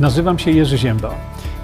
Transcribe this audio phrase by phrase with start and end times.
[0.00, 1.14] Nazywam się Jerzy Ziemba.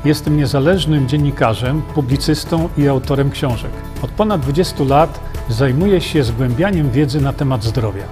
[0.05, 3.71] Jestem niezależnym dziennikarzem, publicystą i autorem książek.
[4.03, 8.09] Od ponad 20 lat zajmuję się zgłębianiem wiedzy na temat zdrowia.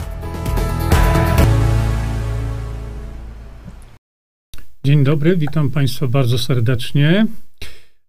[4.84, 7.26] Dzień dobry, witam Państwa bardzo serdecznie.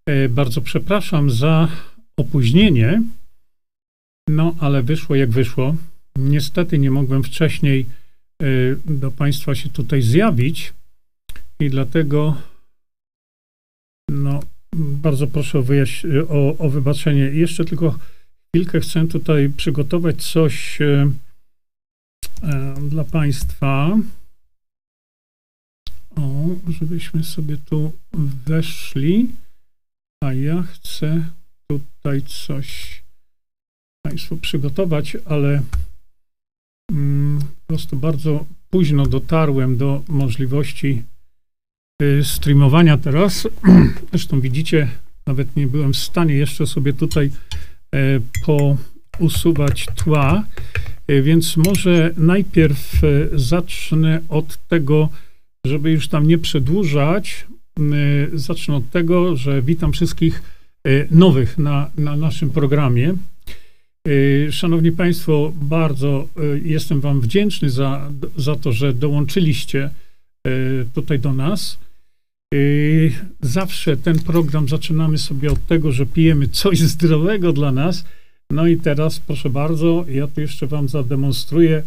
[0.05, 1.67] E, bardzo przepraszam za
[2.17, 3.01] opóźnienie,
[4.29, 5.75] no ale wyszło jak wyszło.
[6.15, 7.85] Niestety nie mogłem wcześniej
[8.41, 8.45] e,
[8.85, 10.73] do Państwa się tutaj zjawić
[11.59, 12.37] i dlatego
[14.09, 14.39] no,
[14.75, 17.21] bardzo proszę o, wyjaś- o, o wybaczenie.
[17.21, 17.99] Jeszcze tylko
[18.55, 21.11] chwilkę chcę tutaj przygotować coś e,
[22.41, 23.97] e, dla Państwa.
[26.15, 26.45] O,
[26.79, 27.91] żebyśmy sobie tu
[28.47, 29.31] weszli.
[30.23, 31.29] A ja chcę
[31.71, 33.03] tutaj coś
[34.05, 35.63] Państwu przygotować, ale
[36.91, 41.03] mm, po prostu bardzo późno dotarłem do możliwości
[42.23, 43.47] streamowania teraz.
[44.11, 44.87] Zresztą widzicie,
[45.27, 47.31] nawet nie byłem w stanie jeszcze sobie tutaj
[47.95, 48.19] e,
[49.19, 50.43] pousuwać tła,
[51.07, 55.09] E, więc może najpierw e, zacznę od tego,
[55.65, 57.47] żeby już tam nie przedłużać.
[58.33, 60.43] Zacznę od tego, że witam wszystkich
[61.11, 63.13] nowych na, na naszym programie.
[64.51, 66.27] Szanowni Państwo, bardzo
[66.63, 69.89] jestem Wam wdzięczny za, za to, że dołączyliście
[70.93, 71.77] tutaj do nas.
[72.53, 72.57] E,
[73.41, 78.05] Zawsze ten program zaczynamy sobie od tego, że pijemy coś zdrowego dla nas.
[78.49, 81.83] No i teraz, proszę bardzo, ja tu jeszcze Wam zademonstruję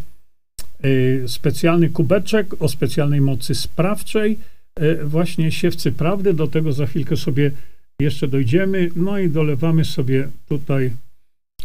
[0.82, 4.38] e, specjalny kubeczek o specjalnej mocy sprawczej,
[4.74, 6.34] e, właśnie siewcy prawdy.
[6.34, 7.50] Do tego za chwilkę sobie
[8.00, 8.90] jeszcze dojdziemy.
[8.96, 10.90] No i dolewamy sobie tutaj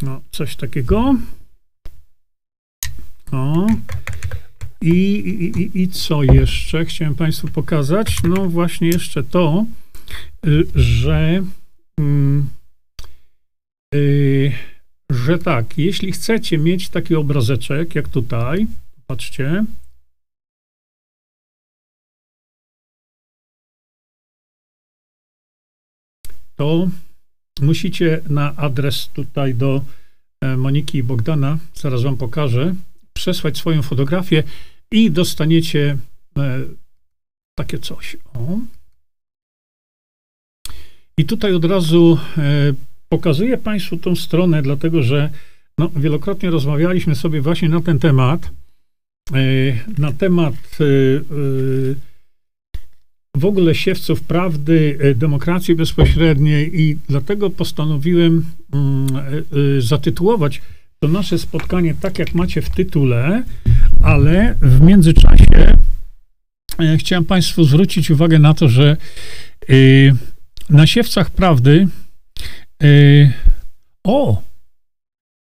[0.02, 1.16] no, coś takiego.
[3.32, 3.66] O.
[4.84, 8.16] I, i, i, co jeszcze chciałem Państwu pokazać?
[8.22, 9.64] No właśnie jeszcze to,
[10.46, 11.42] y, że,
[11.98, 12.48] mm,
[13.94, 14.52] y,
[15.10, 18.66] że tak, jeśli chcecie mieć taki obrazeczek jak tutaj,
[19.06, 19.64] patrzcie,
[26.56, 26.88] to
[27.60, 29.80] musicie na adres tutaj do
[30.40, 32.74] e, Moniki i Bogdana, zaraz wam pokażę,
[33.12, 34.42] przesłać swoją fotografię
[34.90, 35.96] i dostaniecie
[36.38, 36.60] e,
[37.58, 38.16] takie coś.
[38.34, 38.58] O.
[41.18, 42.72] I tutaj od razu e,
[43.08, 45.30] pokazuję Państwu tą stronę, dlatego że
[45.78, 48.50] no, wielokrotnie rozmawialiśmy sobie właśnie na ten temat,
[49.32, 49.40] e,
[49.98, 50.54] na temat
[53.36, 59.06] w ogóle siewców prawdy, demokracji bezpośredniej i dlatego postanowiłem mm,
[59.78, 60.60] zatytułować
[61.04, 63.42] to nasze spotkanie tak, jak macie w tytule,
[64.04, 65.76] ale w międzyczasie
[66.78, 68.96] e, chciałem Państwu zwrócić uwagę na to, że
[69.68, 69.74] e,
[70.70, 71.88] na siewcach prawdy
[72.82, 72.86] e,
[74.04, 74.42] o,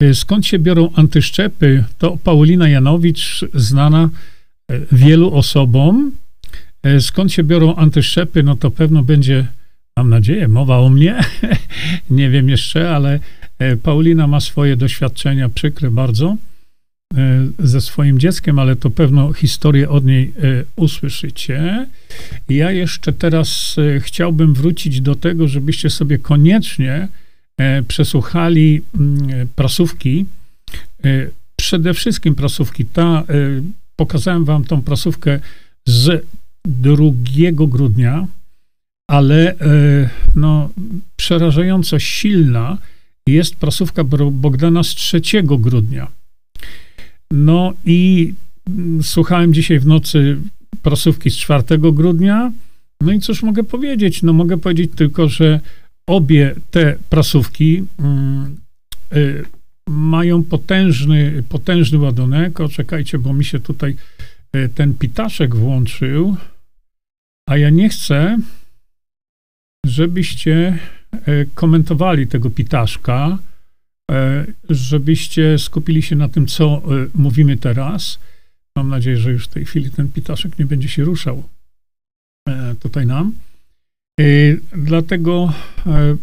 [0.03, 4.09] e, skąd się biorą antyszczepy, to Paulina Janowicz, znana
[4.71, 6.11] e, wielu osobom,
[6.83, 8.43] E, Skąd się biorą antyszczepy?
[8.43, 9.45] No to pewno będzie,
[9.97, 11.19] mam nadzieję, mowa o mnie.
[12.09, 13.19] Nie wiem jeszcze, ale
[13.83, 16.37] Paulina ma swoje doświadczenia przykre bardzo
[17.59, 21.87] ze swoim dzieckiem, ale to pewno historię od niej e, usłyszycie.
[22.49, 27.07] Ja jeszcze teraz e, chciałbym wrócić do tego, żebyście sobie koniecznie
[27.57, 30.25] e, przesłuchali mm, e, prasówki.
[31.05, 31.27] E,
[31.61, 32.85] Przede wszystkim prasówki.
[32.85, 33.23] Ta, e,
[33.95, 35.39] pokazałem wam tą prasówkę
[35.87, 36.25] z
[36.65, 36.95] 2
[37.51, 38.27] grudnia,
[39.09, 40.69] ale e, no,
[41.15, 42.77] przerażająco silna
[43.27, 46.07] jest prasówka Bogdana z 3 grudnia.
[47.31, 48.33] No i
[48.67, 50.37] mm, słuchałem dzisiaj w nocy
[50.81, 52.51] prasówki z 4 grudnia.
[53.01, 54.23] No i cóż mogę powiedzieć?
[54.23, 55.59] No mogę powiedzieć tylko, że
[56.07, 58.57] obie te prasówki mm,
[59.15, 59.45] y,
[59.87, 62.59] mają potężny, potężny ładunek.
[62.59, 63.95] O, czekajcie, bo mi się tutaj
[64.55, 66.35] y, ten pitaszek włączył.
[67.49, 68.37] A ja nie chcę,
[69.85, 70.79] żebyście
[71.11, 73.37] e, komentowali tego pitaszka,
[74.69, 78.19] żebyście skupili się na tym, co e, mówimy teraz.
[78.75, 81.43] Mam nadzieję, że już w tej chwili ten pitaszek nie będzie się ruszał
[82.49, 83.33] e, tutaj nam.
[84.19, 84.23] E,
[84.77, 85.53] Dlatego,
[85.85, 86.15] e,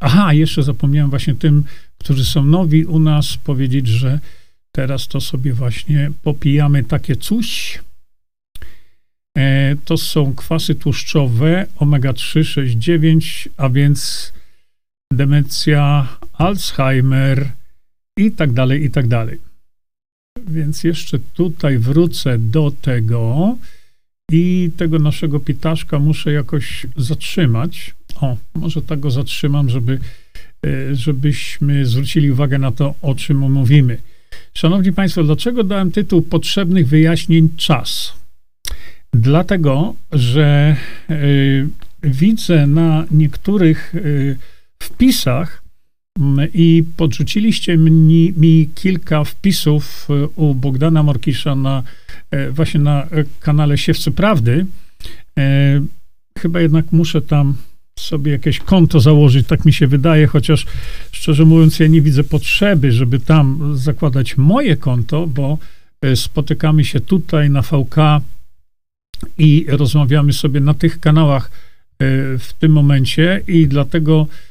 [0.00, 1.64] aha, jeszcze zapomniałem właśnie tym,
[1.98, 4.20] którzy są nowi u nas, powiedzieć, że
[4.72, 7.78] teraz to sobie właśnie popijamy takie coś.
[9.38, 14.32] E, To są kwasy tłuszczowe omega-3, 6, 9, a więc
[15.12, 17.50] demencja, Alzheimer
[18.16, 19.38] i tak dalej, i tak dalej.
[20.48, 23.56] Więc jeszcze tutaj wrócę do tego
[24.32, 27.94] i tego naszego pitaszka muszę jakoś zatrzymać.
[28.20, 29.98] O, może tak go zatrzymam, żeby,
[30.66, 33.98] e, żebyśmy zwrócili uwagę na to, o czym mówimy.
[34.54, 38.12] Szanowni Państwo, dlaczego dałem tytuł Potrzebnych wyjaśnień czas?
[39.12, 40.76] Dlatego, że
[41.10, 41.68] y,
[42.02, 44.36] widzę na niektórych y,
[44.82, 45.62] wpisach
[46.54, 51.82] i podrzuciliście mi, mi, kilka wpisów u Bogdana Morkisza na
[52.50, 53.06] właśnie na
[53.40, 54.66] kanale Siewcy Prawdy.
[56.38, 57.54] Chyba jednak muszę tam
[58.00, 60.66] sobie jakieś konto założyć, tak mi się wydaje, chociaż
[61.12, 65.58] szczerze mówiąc, ja nie widzę potrzeby, żeby tam zakładać moje konto, bo
[66.02, 67.96] e, spotykamy się tutaj na VK
[69.38, 71.50] i rozmawiamy sobie na tych kanałach e,
[72.38, 74.49] w tym momencie i dlatego e,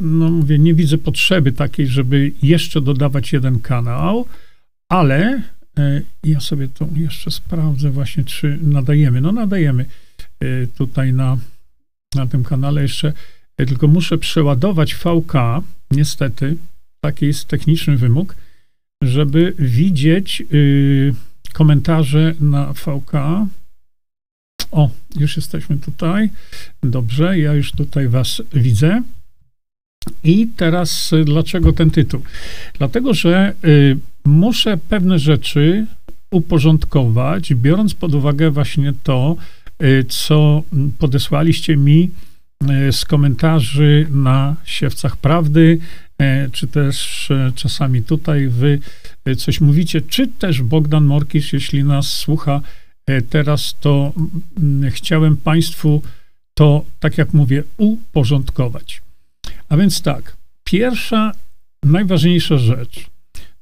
[0.00, 4.26] no mówię, nie widzę potrzeby takiej, żeby jeszcze dodawać jeden kanał,
[4.88, 5.42] ale
[6.24, 9.20] ja sobie to jeszcze sprawdzę właśnie, czy nadajemy.
[9.20, 9.84] No nadajemy
[10.76, 11.36] tutaj na
[12.14, 13.12] na tym kanale jeszcze,
[13.56, 15.32] tylko muszę przeładować VK,
[15.90, 16.56] niestety,
[17.00, 18.36] taki jest techniczny wymóg,
[19.02, 21.14] żeby widzieć y,
[21.52, 23.12] komentarze na VK.
[24.70, 26.30] O, już jesteśmy tutaj.
[26.82, 29.02] Dobrze, ja już tutaj Was widzę.
[30.24, 32.20] I teraz y, dlaczego ten tytuł?
[32.78, 35.86] Dlatego, że y, muszę pewne rzeczy
[36.30, 39.36] uporządkować, biorąc pod uwagę właśnie to,
[39.82, 40.62] Y, co
[40.98, 42.10] podesłaliście mi
[42.90, 45.78] z komentarzy na Siewcach Prawdy,
[46.52, 48.78] czy też czasami tutaj wy
[49.36, 52.60] coś mówicie, czy też Bogdan Morkisz, jeśli nas słucha
[53.30, 54.12] teraz, to
[54.58, 56.02] mm, chciałem Państwu
[56.54, 59.02] to, tak jak mówię, uporządkować.
[59.68, 61.32] A więc tak, pierwsza,
[61.84, 63.10] najważniejsza rzecz,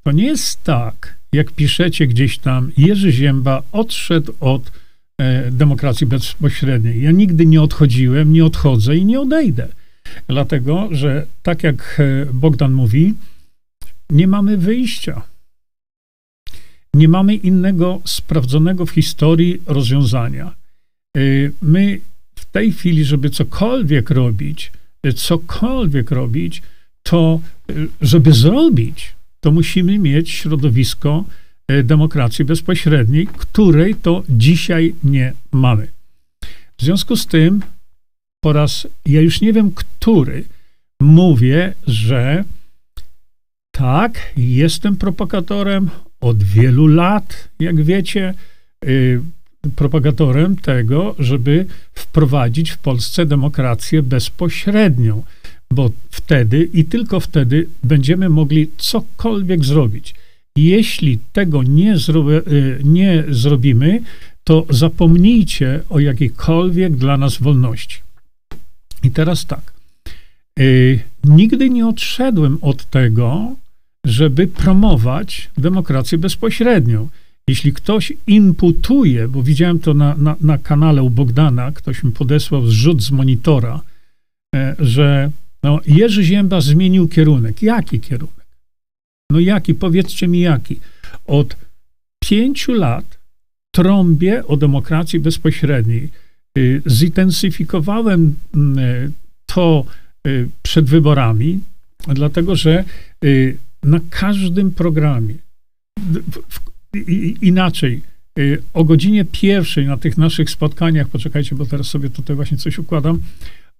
[0.02, 4.70] to nie jest tak, jak piszecie gdzieś tam, Jerzy Zięba odszedł od
[5.18, 7.02] E, demokracji bezpośredniej.
[7.02, 9.68] Ja nigdy nie odchodziłem, nie odchodzę i nie odejdę.
[10.28, 13.14] Dlatego, że tak jak e, Bogdan mówi,
[14.10, 15.22] nie mamy wyjścia.
[16.94, 20.54] Nie mamy innego sprawdzonego w historii rozwiązania.
[21.16, 21.20] E,
[21.62, 22.00] my
[22.34, 24.72] w tej chwili, żeby cokolwiek robić,
[25.14, 26.62] cokolwiek robić,
[27.02, 27.40] to
[28.00, 31.24] żeby zrobić, to musimy mieć środowisko,
[31.68, 35.88] E, demokracji bezpośredniej, której to dzisiaj nie mamy.
[36.78, 37.62] W związku z tym,
[38.40, 40.44] po raz, ja już nie wiem który,
[41.00, 42.44] mówię, że
[43.70, 45.90] tak, jestem propagatorem
[46.20, 48.34] od wielu lat, jak wiecie,
[48.84, 49.22] yy,
[49.76, 55.22] propagatorem tego, żeby wprowadzić w Polsce demokrację bezpośrednią,
[55.70, 60.14] bo wtedy i tylko wtedy będziemy mogli cokolwiek zrobić.
[60.56, 64.00] Jeśli tego nie, zro, y, nie zrobimy,
[64.44, 67.98] to zapomnijcie o jakiejkolwiek dla nas wolności.
[69.02, 69.72] I teraz tak.
[70.60, 73.56] Y, nigdy nie odszedłem od tego,
[74.04, 77.08] żeby promować demokrację bezpośrednią.
[77.48, 82.66] Jeśli ktoś imputuje, bo widziałem to na, na, na kanale u Bogdana, ktoś mi podesłał
[82.66, 83.80] zrzut z monitora,
[84.54, 85.30] e, że
[85.62, 87.62] no, Jerzy Zięba zmienił kierunek.
[87.62, 88.46] Jaki kierunek?
[89.30, 89.74] No jaki?
[89.74, 90.80] Powiedzcie mi jaki.
[91.26, 91.56] Od
[92.24, 93.18] pięciu lat
[93.70, 96.08] trąbię o demokracji bezpośredniej.
[96.58, 99.12] Y, zintensyfikowałem mm, y,
[99.46, 99.84] to
[100.26, 101.60] y, przed wyborami,
[102.08, 102.84] dlatego że
[103.82, 105.34] na każdym programie,
[107.42, 108.02] inaczej,
[108.74, 113.18] o godzinie pierwszej na tych naszych spotkaniach, poczekajcie, bo teraz sobie tutaj właśnie coś układam,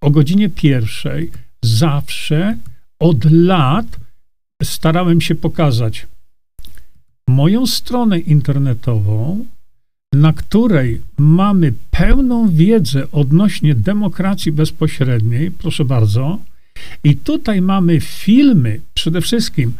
[0.00, 1.30] o godzinie pierwszej
[1.62, 2.56] zawsze
[2.98, 3.86] od lat
[4.62, 6.06] starałem się pokazać
[7.28, 9.46] moją stronę internetową,
[10.12, 16.38] na której mamy pełną wiedzę odnośnie demokracji bezpośredniej, proszę bardzo.
[17.04, 19.72] I tutaj mamy filmy, przede wszystkim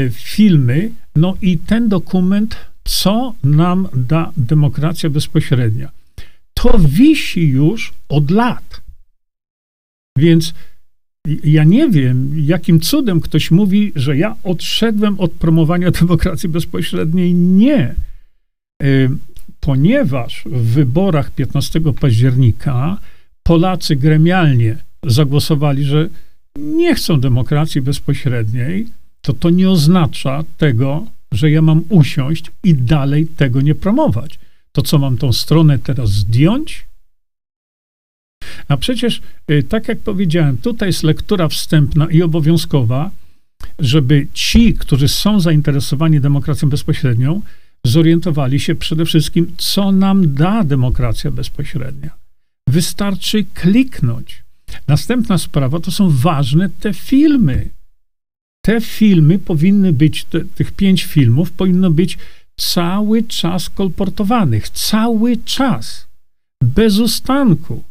[0.00, 5.90] e, filmy, no i ten dokument, co nam da demokracja bezpośrednia.
[6.54, 8.80] To wisi już od lat.
[10.18, 10.54] Więc
[11.44, 17.34] ja nie wiem, jakim cudem ktoś mówi, że ja odszedłem od promowania demokracji bezpośredniej.
[17.34, 17.94] Nie.
[18.82, 19.10] Y,
[19.60, 22.98] ponieważ w wyborach 15 października
[23.42, 26.08] Polacy gremialnie zagłosowali, że
[26.58, 28.86] nie chcą demokracji bezpośredniej,
[29.20, 34.38] to to nie oznacza tego, że ja mam usiąść i dalej tego nie promować.
[34.72, 36.84] To co mam tą stronę teraz zdjąć?
[38.68, 43.10] A przecież, y, tak jak powiedziałem, tutaj jest lektura wstępna i obowiązkowa,
[43.78, 47.42] żeby ci, którzy są zainteresowani demokracją bezpośrednią,
[47.84, 52.10] zorientowali się przede wszystkim, co nam da demokracja bezpośrednia.
[52.68, 54.42] Wystarczy kliknąć.
[54.88, 57.68] Następna sprawa to są ważne te filmy.
[58.62, 62.18] Te filmy powinny być, te, tych pięć filmów powinno być
[62.56, 66.06] cały czas kolportowanych, cały czas,
[66.64, 67.82] bez ustanku.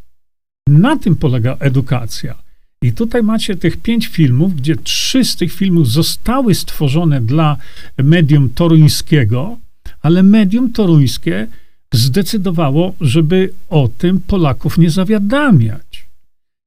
[0.68, 2.36] Na tym polega edukacja.
[2.84, 7.58] I tutaj macie tych pięć filmów, gdzie trzy z tych filmów zostały stworzone dla
[7.98, 9.58] medium toruńskiego,
[10.02, 11.48] ale medium toruńskie
[11.94, 16.11] zdecydowało, żeby o tym Polaków nie zawiadamiać.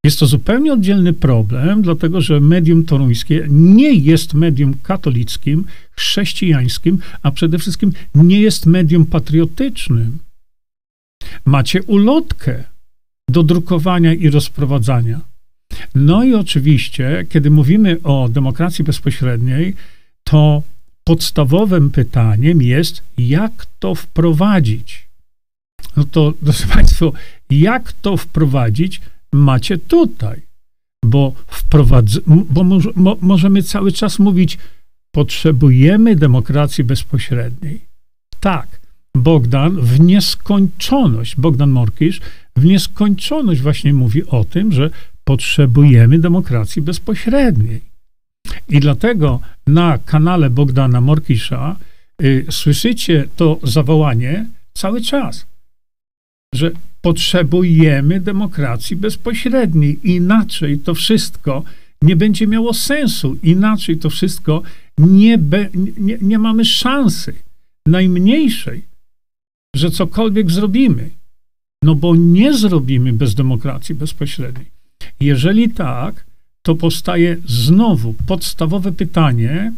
[0.04, 7.30] Jest to zupełnie oddzielny problem, dlatego że medium toruńskie nie jest medium katolickim, chrześcijańskim, a
[7.30, 10.18] przede wszystkim nie jest medium patriotycznym.
[11.44, 12.64] Macie ulotkę
[13.28, 15.20] do drukowania i rozprowadzania.
[15.94, 19.74] No i oczywiście, kiedy mówimy o demokracji bezpośredniej,
[20.24, 20.62] to
[21.04, 25.08] podstawowym pytaniem jest, jak to wprowadzić.
[25.96, 27.12] No to, drodzy Państwo,
[27.50, 29.00] jak to wprowadzić,
[29.34, 30.42] macie tutaj.
[31.04, 34.58] Bo, wprowadz, bo mo, możemy cały czas mówić,
[35.14, 37.80] potrzebujemy demokracji bezpośredniej.
[38.40, 38.80] Tak,
[39.16, 42.20] Bogdan w nieskończoność, Bogdan Morkisz
[42.56, 44.90] w nieskończoność właśnie mówi o tym, że
[45.24, 47.80] potrzebujemy demokracji bezpośredniej.
[48.68, 51.76] I dlatego na kanale Bogdana Morkisza
[52.22, 55.46] y, słyszycie to zawołanie cały czas,
[56.54, 56.70] że
[57.04, 59.98] potrzebujemy demokracji bezpośredniej.
[60.04, 61.62] Inaczej to wszystko
[62.02, 63.36] nie będzie miało sensu.
[63.42, 64.62] Inaczej to wszystko
[64.98, 65.68] nie, be,
[65.98, 67.34] nie, nie mamy szansy
[67.86, 68.82] najmniejszej,
[69.76, 71.10] że cokolwiek zrobimy.
[71.82, 74.66] No bo nie zrobimy bez demokracji bezpośredniej.
[75.20, 76.24] Jeżeli tak,
[76.62, 79.72] to powstaje znowu podstawowe pytanie,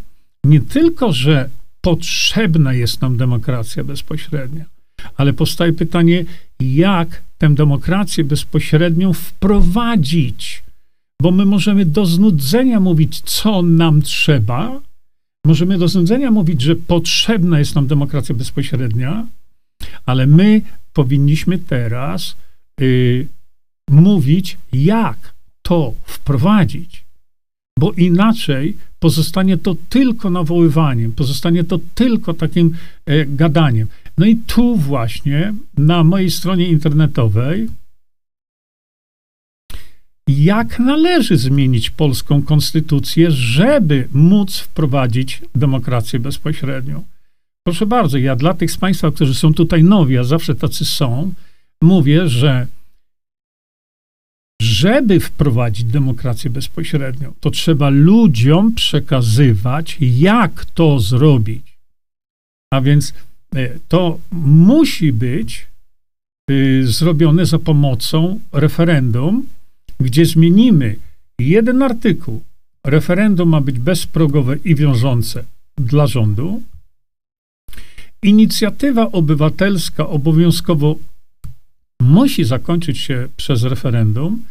[0.45, 4.65] nie tylko, że potrzebna jest nam demokracja bezpośrednia,
[5.17, 6.25] ale powstaje pytanie,
[6.61, 10.63] jak tę demokrację bezpośrednią wprowadzić.
[11.23, 14.81] Bo my możemy do znudzenia mówić, co nam trzeba,
[15.47, 19.27] możemy do znudzenia mówić, że potrzebna jest nam demokracja bezpośrednia,
[20.07, 22.37] ale my powinniśmy teraz
[22.81, 23.27] y,
[23.91, 27.05] mówić, jak to wprowadzić,
[27.79, 33.89] bo inaczej pozostanie to tylko nawoływaniem, pozostanie to tylko takim e, gadaniem.
[34.19, 37.69] No i tu właśnie na mojej stronie internetowej
[40.29, 47.05] jak należy zmienić polską konstytucję, żeby móc wprowadzić demokrację bezpośrednią.
[47.67, 51.33] Proszę bardzo, ja dla tych z Państwa, którzy są tutaj nowi, a zawsze tacy są,
[51.83, 52.67] mówię, że
[54.63, 61.79] żeby wprowadzić demokrację bezpośrednią, to trzeba ludziom przekazywać, jak to zrobić.
[62.73, 63.15] A więc
[63.89, 65.67] to musi być
[66.51, 69.47] y, zrobione za pomocą referendum,
[70.01, 70.97] gdzie zmienimy
[71.39, 72.43] jeden artykuł.
[72.87, 75.45] Referendum ma być bezprogowe i wiążące
[75.77, 76.63] dla rządu.
[78.23, 80.97] Inicjatywa obywatelska obowiązkowo
[82.01, 84.43] musi zakończyć się przez referendum,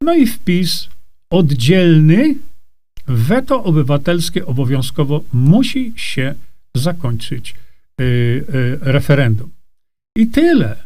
[0.00, 0.88] no i wpis
[1.30, 2.34] oddzielny,
[3.06, 6.34] weto obywatelskie obowiązkowo musi się
[6.76, 7.54] zakończyć
[8.80, 9.50] referendum.
[10.18, 10.76] I tyle.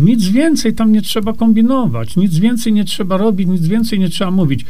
[0.00, 4.30] Nic więcej tam nie trzeba kombinować, nic więcej nie trzeba robić, nic więcej nie trzeba
[4.30, 4.64] mówić.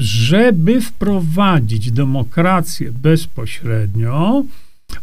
[0.00, 4.44] Żeby wprowadzić demokrację bezpośrednio,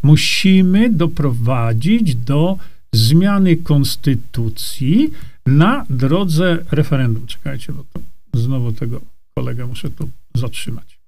[0.04, 2.58] musimy doprowadzić do
[2.94, 5.12] zmiany konstytucji
[5.46, 7.28] na drodze referendum.
[7.28, 8.00] Czekajcie, bo to
[8.40, 9.02] znowu tego
[9.36, 11.00] kolegę muszę tu zatrzymać.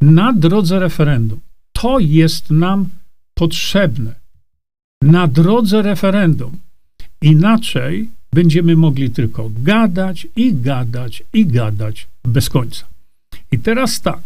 [0.00, 1.40] Na drodze referendum.
[1.72, 2.88] To jest nam
[3.34, 4.19] potrzebne.
[5.02, 6.58] Na drodze referendum.
[7.22, 12.86] Inaczej będziemy mogli tylko gadać i gadać i gadać bez końca.
[13.52, 14.20] I teraz tak,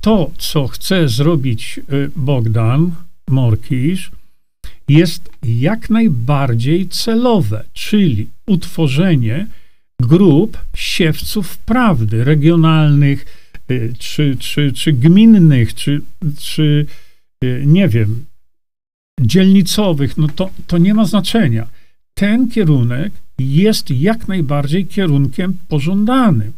[0.00, 2.92] to, co chce zrobić y, Bogdan
[3.28, 4.10] Morkisz,
[4.88, 9.46] jest jak najbardziej celowe, czyli utworzenie
[10.00, 13.26] grup siewców prawdy regionalnych,
[13.70, 16.00] y, czy, czy, czy gminnych, czy,
[16.38, 16.86] czy
[17.44, 18.24] y, nie wiem,
[19.20, 21.66] dzielnicowych, no to, to nie ma znaczenia.
[22.14, 26.52] Ten kierunek jest jak najbardziej kierunkiem pożądanym.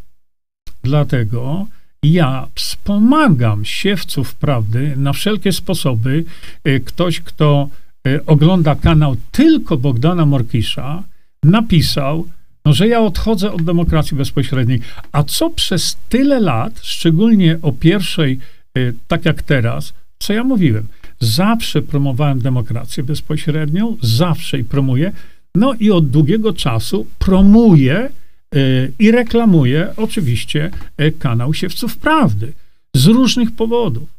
[0.83, 1.67] Dlatego
[2.03, 6.25] ja wspomagam siewców prawdy na wszelkie sposoby.
[6.67, 7.69] Y, ktoś, kto
[8.07, 11.03] Y, ogląda kanał tylko Bogdana Morkisza,
[11.43, 12.27] napisał,
[12.65, 14.79] no, że ja odchodzę od demokracji bezpośredniej.
[15.11, 18.39] A co przez tyle lat, szczególnie o pierwszej,
[18.77, 20.87] y, tak jak teraz, co ja mówiłem?
[21.19, 25.11] Zawsze promowałem demokrację bezpośrednią, zawsze i promuję.
[25.55, 28.09] No i od długiego czasu promuję
[28.55, 32.53] y, i reklamuję oczywiście y, kanał Siewców Prawdy
[32.95, 34.09] z różnych powodów.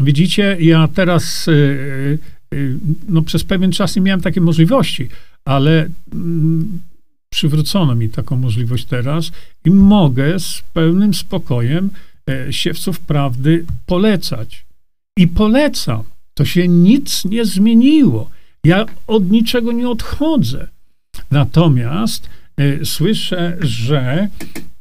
[0.00, 2.18] Widzicie, ja teraz y,
[3.08, 5.08] no, przez pewien czas nie miałem takiej możliwości,
[5.44, 6.80] ale mm,
[7.32, 9.32] przywrócono mi taką możliwość teraz
[9.64, 11.90] i mogę z pełnym spokojem
[12.30, 14.64] e, siewców prawdy polecać.
[15.16, 16.02] I polecam.
[16.34, 18.30] To się nic nie zmieniło.
[18.64, 20.68] Ja od niczego nie odchodzę.
[21.30, 24.28] Natomiast e, słyszę, że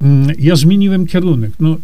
[0.01, 1.51] mm, ja zmieniłem kierunek.
[1.59, 1.77] No,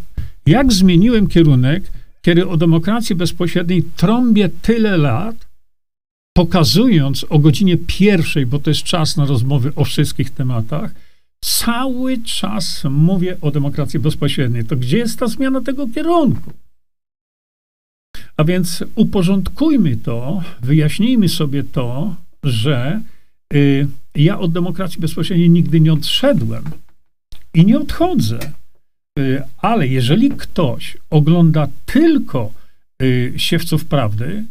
[0.46, 1.82] jak zmieniłem kierunek,
[2.22, 5.48] kiedy o demokracji bezpośredniej trąbię tyle lat,
[6.36, 10.90] pokazując o godzinie pierwszej, bo to jest czas na rozmowy o wszystkich tematach,
[11.44, 14.64] cały czas mówię o demokracji bezpośredniej.
[14.64, 16.52] To gdzie jest ta zmiana tego kierunku?
[18.38, 23.00] A więc uporządkujmy to, wyjaśnijmy sobie to, że
[23.54, 26.64] y, ja od demokracji bezpośredniej nigdy nie odszedłem
[27.54, 28.38] i nie odchodzę.
[29.18, 32.52] Y, ale jeżeli ktoś ogląda tylko
[33.02, 34.44] y, siewców prawdy,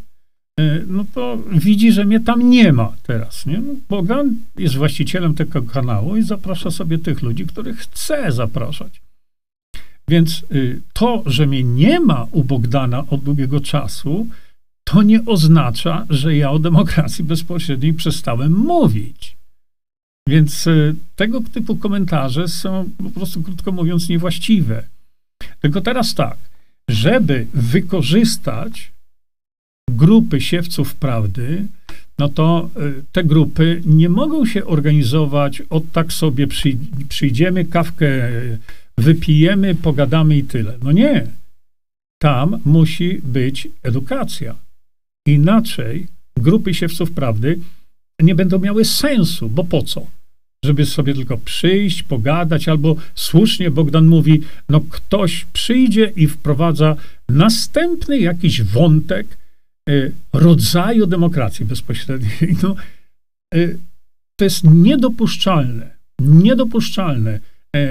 [0.58, 3.46] E, no to widzi, że mnie tam nie ma teraz.
[3.46, 3.58] Nie?
[3.58, 9.00] No, Bogan jest właścicielem tego kanału i zaprasza sobie tych ludzi, których chce zapraszać.
[10.08, 14.26] Więc y, to, że mnie nie ma u Bogdana od długiego czasu,
[14.84, 19.36] to nie oznacza, że ja o demokracji bezpośredniej przestałem mówić.
[20.28, 24.82] Więc y, tego typu komentarze są po prostu, krótko mówiąc, niewłaściwe.
[25.60, 26.36] Tylko teraz tak,
[26.90, 28.92] żeby wykorzystać
[29.90, 31.66] grupy siewców prawdy,
[32.18, 36.46] no to y, te grupy nie mogą się organizować od tak sobie
[37.08, 38.30] przyjdziemy, kawkę
[38.98, 40.78] wypijemy, pogadamy i tyle.
[40.82, 41.26] No nie.
[42.18, 44.54] Tam musi być edukacja.
[45.26, 47.58] Inaczej grupy siewców prawdy
[48.22, 50.06] nie będą miały sensu, bo po co?
[50.64, 56.96] Żeby sobie tylko przyjść, pogadać, albo słusznie Bogdan mówi, no ktoś przyjdzie i wprowadza
[57.28, 59.38] następny jakiś wątek,
[59.88, 62.56] E, rodzaju demokracji bezpośredniej.
[62.62, 62.74] No,
[63.54, 63.68] e,
[64.36, 65.96] to jest niedopuszczalne.
[66.20, 67.40] Niedopuszczalne,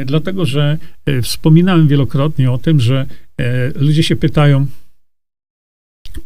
[0.06, 0.78] dlatego że
[1.24, 3.06] wspominałem wielokrotnie o tym, że
[3.76, 4.68] ludzie się pytają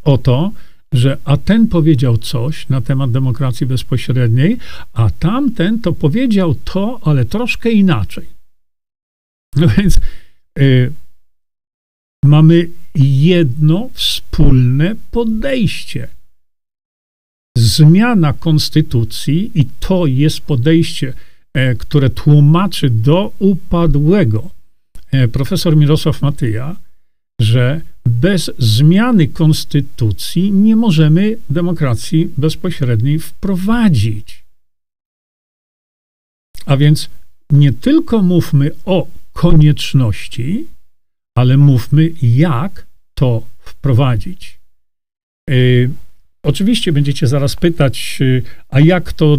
[0.03, 0.51] o to,
[0.93, 4.57] że a ten powiedział coś na temat demokracji bezpośredniej,
[4.93, 8.25] a tamten to powiedział to, ale troszkę inaczej.
[9.55, 9.99] No więc
[12.25, 16.07] mamy jedno wspólne podejście.
[17.57, 21.13] Zmiana konstytucji, i to jest podejście, e,
[21.79, 24.49] które tłumaczy do upadłego
[25.11, 26.75] e, profesor Mirosław Matyja,
[27.41, 34.43] że bez zmiany konstytucji nie możemy demokracji bezpośredniej wprowadzić.
[36.65, 37.09] A więc
[37.51, 40.67] nie tylko mówmy o konieczności,
[41.35, 44.59] ale mówmy, jak to wprowadzić.
[46.43, 49.37] Oczywiście będziecie zaraz pytać, yy, a jak to,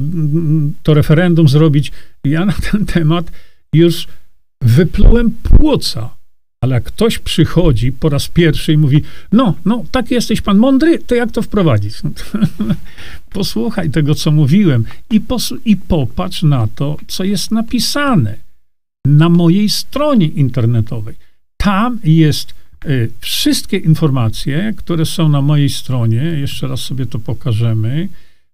[0.83, 1.93] to referendum zrobić?
[2.25, 3.33] Ja na ten temat
[3.75, 4.07] już
[4.63, 6.11] wyplułem płoca.
[6.61, 10.99] Ale jak ktoś przychodzi po raz pierwszy i mówi, no, no, tak jesteś pan mądry,
[10.99, 11.95] to jak to wprowadzić?
[13.33, 15.21] Posłuchaj tego, co mówiłem i,
[15.65, 18.37] i popatrz na to, co jest napisane
[19.07, 21.15] na mojej stronie internetowej.
[21.57, 22.55] Tam jest y,
[23.21, 28.09] wszystkie informacje, które są na mojej stronie, jeszcze raz sobie to pokażemy,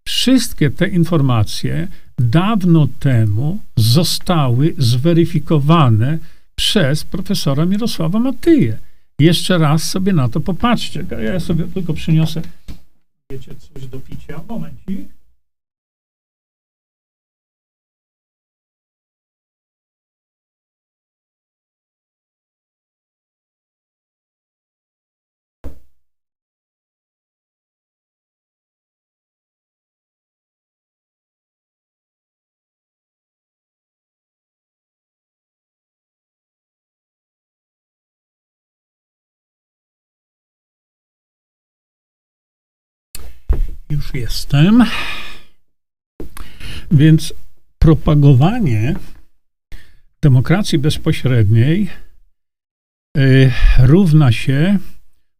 [0.07, 1.88] wszystkie te informacje
[2.19, 6.19] dawno temu zostały zweryfikowane
[6.55, 8.79] przez profesora Mirosława Matyję.
[9.19, 11.05] Jeszcze raz sobie na to popatrzcie.
[11.25, 12.43] Ja sobie tylko przyniosę,
[13.33, 14.41] wiecie, coś do picia.
[14.49, 15.17] Momencik.
[43.98, 44.84] Już jestem.
[46.90, 47.34] Więc
[47.78, 48.94] propagowanie
[50.22, 51.90] demokracji bezpośredniej
[53.16, 54.78] y, równa się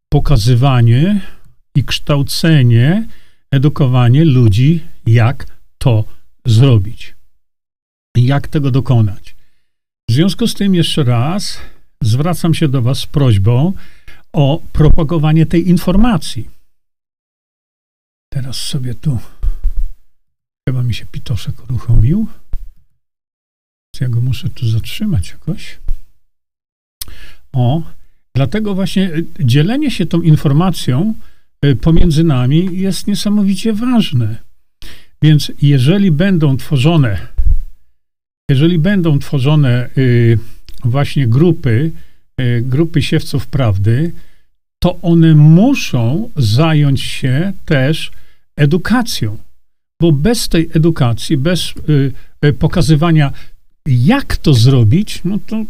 [0.09, 1.21] pokazywanie
[1.75, 3.07] i kształcenie,
[3.51, 5.45] edukowanie ludzi, jak
[5.77, 6.03] to
[6.45, 7.15] zrobić.
[8.17, 9.35] Jak tego dokonać.
[10.09, 11.59] W związku z tym jeszcze raz
[12.01, 13.73] zwracam się do Was z prośbą
[14.33, 16.58] o propagowanie tej informacji
[18.29, 19.19] Teraz sobie tu
[20.69, 22.27] chyba mi się pitoszek uruchomił.
[24.01, 25.77] Ja go muszę tu zatrzymać jakoś.
[27.53, 27.81] O,
[28.35, 31.13] dlatego właśnie y, dzielenie się tą informacją
[31.65, 34.35] y, pomiędzy nami jest niesamowicie ważne.
[35.21, 37.27] Więc jeżeli będą tworzone,
[38.49, 40.39] jeżeli będą tworzone y,
[40.83, 41.91] właśnie grupy,
[42.61, 44.11] grupy siewców prawdy,
[44.79, 48.11] to one muszą zająć się też
[48.55, 49.37] edukacją.
[50.01, 51.73] Bo bez tej edukacji, bez
[52.59, 53.31] pokazywania,
[53.87, 55.63] jak to zrobić, no to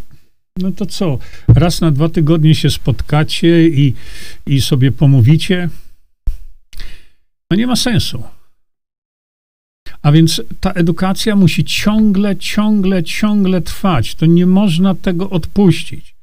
[0.56, 1.18] no to co?
[1.48, 3.94] Raz na dwa tygodnie się spotkacie i,
[4.46, 5.68] i sobie pomówicie?
[7.50, 8.22] No nie ma sensu.
[10.02, 14.14] A więc ta edukacja musi ciągle, ciągle, ciągle trwać.
[14.14, 16.14] To nie można tego odpuścić.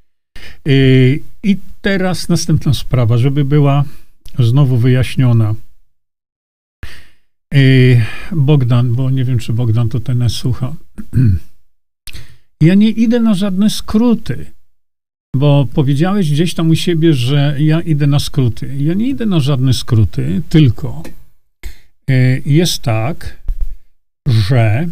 [0.65, 3.83] Yy, I teraz następna sprawa, żeby była
[4.39, 5.55] znowu wyjaśniona.
[7.53, 10.75] Yy, Bogdan, bo nie wiem, czy Bogdan tutaj nas słucha.
[12.61, 14.45] Ja nie idę na żadne skróty,
[15.35, 18.75] bo powiedziałeś gdzieś tam u siebie, że ja idę na skróty.
[18.77, 21.03] Ja nie idę na żadne skróty, tylko
[22.09, 23.37] e, jest tak,
[24.27, 24.87] że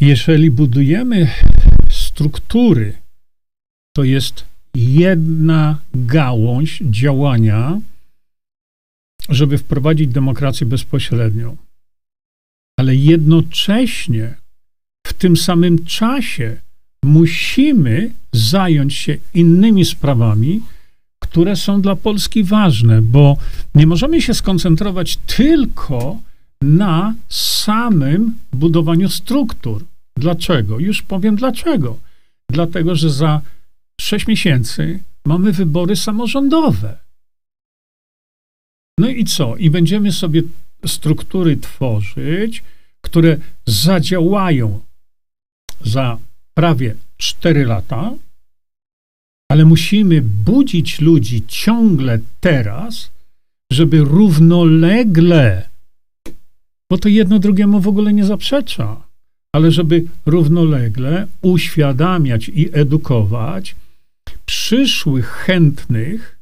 [0.00, 1.30] jeżeli budujemy
[2.14, 2.94] struktury,
[3.96, 7.80] to jest jedna gałąź działania,
[9.28, 11.56] żeby wprowadzić demokrację bezpośrednią.
[12.78, 14.34] Ale jednocześnie
[15.06, 16.56] w tym samym czasie
[17.04, 20.60] musimy zająć się innymi sprawami,
[21.22, 23.36] które są dla Polski ważne, bo
[23.74, 26.18] nie możemy się skoncentrować tylko
[26.62, 29.84] na samym budowaniu struktur.
[30.16, 30.78] Dlaczego?
[30.78, 32.03] Już powiem dlaczego.
[32.50, 33.40] Dlatego, że za
[34.00, 36.98] sześć miesięcy mamy wybory samorządowe.
[38.98, 39.56] No i co?
[39.56, 40.42] I będziemy sobie
[40.86, 42.62] struktury tworzyć,
[43.00, 44.80] które zadziałają
[45.80, 46.18] za
[46.54, 48.14] prawie 4 lata,
[49.50, 53.10] ale musimy budzić ludzi ciągle teraz,
[53.72, 55.68] żeby równolegle,
[56.90, 59.02] bo to jedno drugiemu w ogóle nie zaprzecza,
[59.54, 63.76] ale żeby równolegle uświadamiać i edukować
[64.46, 66.38] przyszłych chętnych,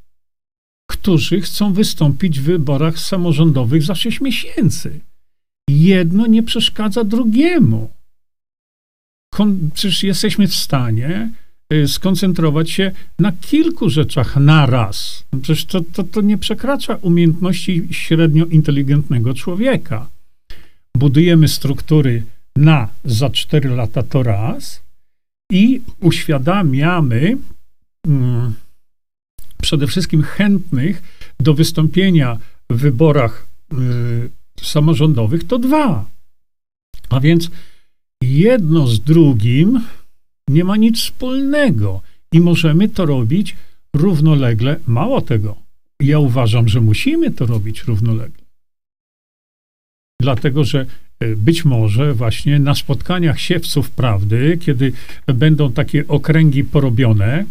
[0.91, 5.01] którzy chcą wystąpić w wyborach samorządowych za 6 miesięcy.
[5.69, 7.91] Jedno nie przeszkadza drugiemu
[9.75, 11.31] przecież jesteśmy w stanie
[11.73, 15.25] y, skoncentrować się na kilku rzeczach naraz.
[15.43, 20.09] Przecież to, to, to nie przekracza umiejętności średnio inteligentnego człowieka.
[20.97, 22.23] Budujemy struktury
[22.57, 24.83] na za 4 lata to raz
[25.53, 27.37] i uświadamiamy
[28.07, 28.55] mm,
[29.63, 31.03] przede wszystkim chętnych
[31.41, 32.39] do wystąpienia
[32.71, 36.05] w wyborach y, samorządowych to dwa.
[37.11, 37.51] A więc
[38.23, 39.81] jedno z drugim
[40.49, 42.01] nie ma nic wspólnego
[42.33, 43.57] i możemy to robić
[43.95, 44.81] równolegle.
[44.87, 45.57] Mało tego,
[46.01, 48.45] ja uważam, że musimy to robić równolegle.
[50.21, 50.87] Dlatego, że
[51.37, 54.93] być może właśnie na spotkaniach siewców prawdy, kiedy
[55.27, 57.45] będą takie okręgi porobione,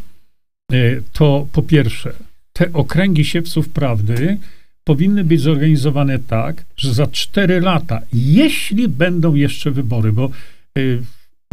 [0.71, 2.13] e, to po pierwsze,
[2.53, 4.37] te okręgi siewców prawdy
[4.83, 10.31] powinny być zorganizowane tak, że za cztery lata, jeśli będą jeszcze wybory, bo
[10.77, 11.01] Y,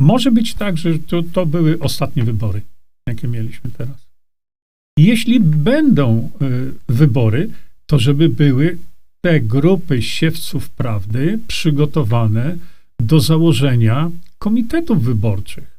[0.01, 2.61] może być tak, że to, to były ostatnie wybory,
[3.07, 4.09] jakie mieliśmy teraz.
[4.99, 7.51] Jeśli będą y, wybory,
[7.87, 8.79] to żeby były
[9.21, 12.57] te grupy siewców prawdy przygotowane
[13.01, 15.79] do założenia komitetów wyborczych.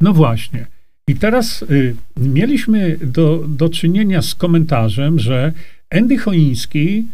[0.00, 0.66] No właśnie.
[1.08, 5.52] I teraz y, mieliśmy do, do czynienia z komentarzem, że
[5.90, 7.06] Andy Choiński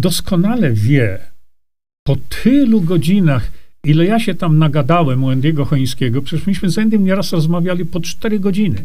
[0.00, 1.18] doskonale wie,
[2.06, 3.52] po tylu godzinach,
[3.84, 8.00] ile ja się tam nagadałem u Endiego Chońskiego, przecież myśmy z Endym nieraz rozmawiali po
[8.00, 8.84] cztery godziny.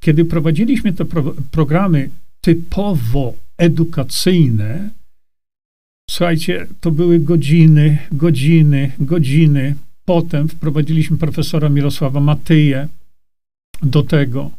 [0.00, 2.10] Kiedy prowadziliśmy te pro programy
[2.40, 4.90] typowo edukacyjne,
[6.10, 9.74] słuchajcie, to były godziny, godziny, godziny.
[10.04, 12.88] Potem wprowadziliśmy profesora Mirosława Matyję
[13.82, 14.50] do tego,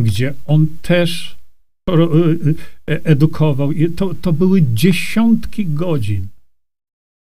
[0.00, 1.36] gdzie on też
[1.88, 3.70] e, e, edukował.
[3.96, 6.26] To, to były dziesiątki godzin.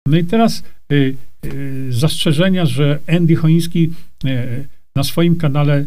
[0.07, 3.93] No i teraz y, y, zastrzeżenia, że Andy Choiński
[4.25, 5.87] y, na swoim kanale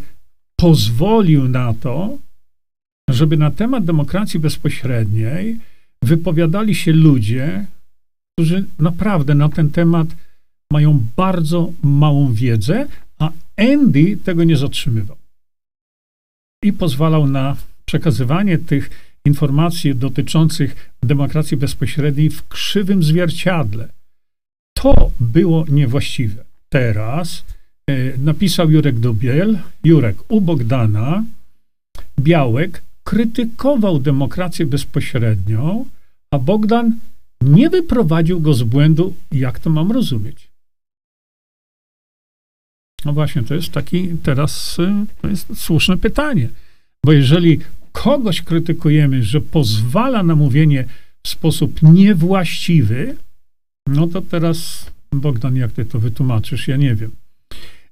[0.55, 2.17] pozwolił na to,
[3.09, 5.59] żeby na temat demokracji bezpośredniej
[6.01, 7.65] wypowiadali się ludzie,
[8.35, 10.07] którzy naprawdę na ten temat
[10.71, 12.87] mają bardzo małą wiedzę,
[13.19, 15.17] a Andy tego nie zatrzymywał.
[16.63, 18.89] I pozwalał na przekazywanie tych
[19.25, 23.89] informacji dotyczących demokracji bezpośredniej w krzywym zwierciadle.
[24.73, 26.43] To było niewłaściwe.
[26.69, 27.43] Teraz
[27.89, 31.23] e, napisał Jurek Dubiel, Jurek u Bogdana,
[32.19, 35.85] Białek krytykował demokrację bezpośrednią,
[36.31, 36.99] a Bogdan
[37.41, 39.13] nie wyprowadził go z błędu.
[39.31, 40.47] Jak to mam rozumieć?
[43.05, 46.49] No właśnie, to jest taki teraz, y, to jest słuszne pytanie.
[47.05, 47.59] Bo jeżeli
[47.91, 50.85] kogoś krytykujemy, że pozwala na mówienie
[51.23, 53.15] w sposób niewłaściwy,
[53.87, 56.67] no to teraz, Bogdan, jak ty to wytłumaczysz?
[56.67, 57.11] Ja nie wiem.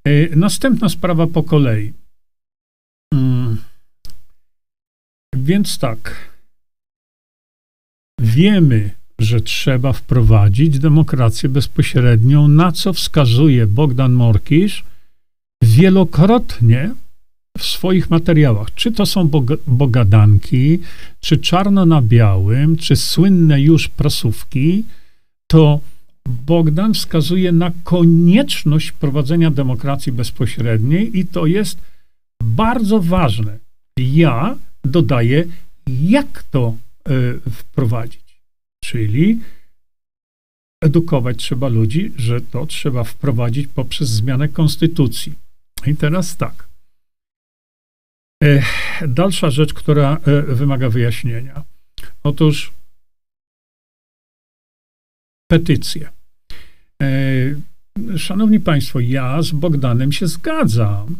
[0.08, 1.94] Y, następna sprawa po kolei.
[3.14, 3.58] Mm.
[5.46, 6.30] Więc tak.
[8.20, 14.84] Wiemy, że trzeba wprowadzić demokrację bezpośrednią, na co wskazuje Bogdan Morkisz
[15.64, 16.92] wielokrotnie
[17.58, 18.74] w swoich materiałach.
[18.76, 19.30] Czy to są
[19.68, 20.80] bogadanki,
[21.20, 24.84] czy czarno na białym, czy słynne już prasówki,
[25.48, 25.80] to
[26.28, 31.78] Bogdan wskazuje na konieczność wprowadzenia demokracji bezpośredniej i to jest
[32.44, 33.58] bardzo ważne.
[33.98, 34.56] Ja
[34.86, 35.46] dodaję,
[35.88, 36.76] jak to
[37.10, 38.42] y, wprowadzić.
[38.84, 39.40] Czyli
[40.84, 45.34] edukować trzeba ludzi, że to trzeba wprowadzić poprzez zmianę konstytucji.
[45.88, 46.68] I teraz tak.
[48.44, 48.64] E,
[49.08, 51.64] dalsza rzecz, która e, wymaga wyjaśnienia.
[52.24, 52.74] Otóż
[55.52, 56.10] petycje.
[57.02, 57.08] E,
[58.18, 61.16] szanowni Państwo, ja z Bogdanem się zgadzam,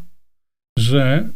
[0.78, 1.30] że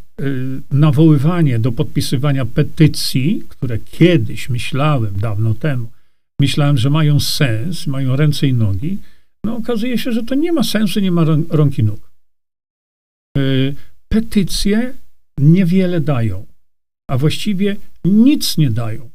[0.72, 5.88] nawoływanie do podpisywania petycji, które kiedyś myślałem dawno temu,
[6.42, 8.98] myślałem, że mają sens, mają ręce i nogi,
[9.44, 12.12] no okazuje się, że to nie ma sensu, nie ma rąk i nóg.
[13.38, 13.76] Y,
[14.10, 14.94] petycje
[15.38, 16.46] niewiele dają,
[17.10, 19.10] a właściwie nic nie dają.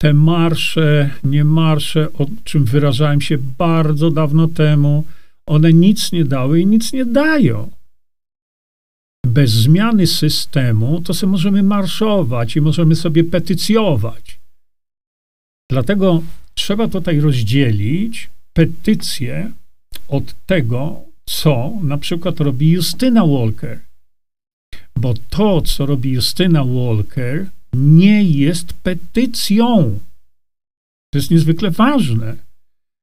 [0.00, 5.04] Te marsze, nie marsze, o czym wyrażałem się bardzo dawno temu,
[5.46, 7.70] one nic nie dały i nic nie dają.
[9.24, 14.40] Bez zmiany systemu to sobie możemy marszować i możemy sobie petycjować.
[15.70, 16.22] Dlatego
[16.54, 19.52] trzeba tutaj rozdzielić petycję
[20.08, 23.80] od tego, co na przykład robi Justyna Walker.
[24.96, 29.98] Bo to, co robi Justyna Walker, nie jest petycją.
[31.12, 32.36] To jest niezwykle ważne.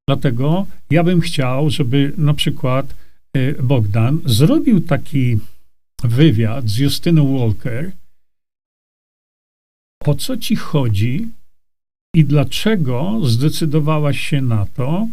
[0.07, 2.93] Dlatego ja bym chciał, żeby na przykład
[3.37, 5.37] y, Bogdan zrobił taki
[6.03, 7.91] wywiad z Justyną Walker.
[10.05, 11.27] O co ci chodzi
[12.15, 15.07] i dlaczego zdecydowałaś się na to,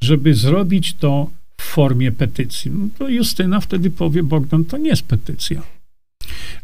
[0.00, 2.70] żeby zrobić to w formie petycji?
[2.70, 5.62] No to Justyna wtedy powie, Bogdan, to nie jest petycja.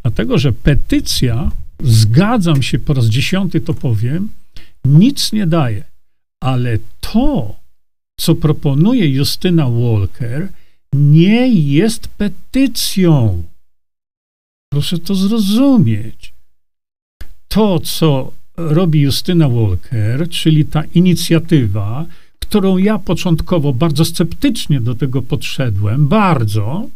[0.03, 1.51] Dlatego, że petycja,
[1.83, 4.29] zgadzam się po raz dziesiąty to powiem,
[4.85, 5.85] nic nie daje,
[6.43, 7.57] ale to,
[8.21, 10.49] co proponuje Justyna Walker,
[10.93, 13.43] nie jest petycją.
[14.73, 16.35] Proszę to zrozumieć.
[17.49, 22.07] To, co robi Justyna Walker, czyli ta inicjatywa,
[22.39, 26.89] którą ja początkowo bardzo sceptycznie do tego podszedłem, bardzo,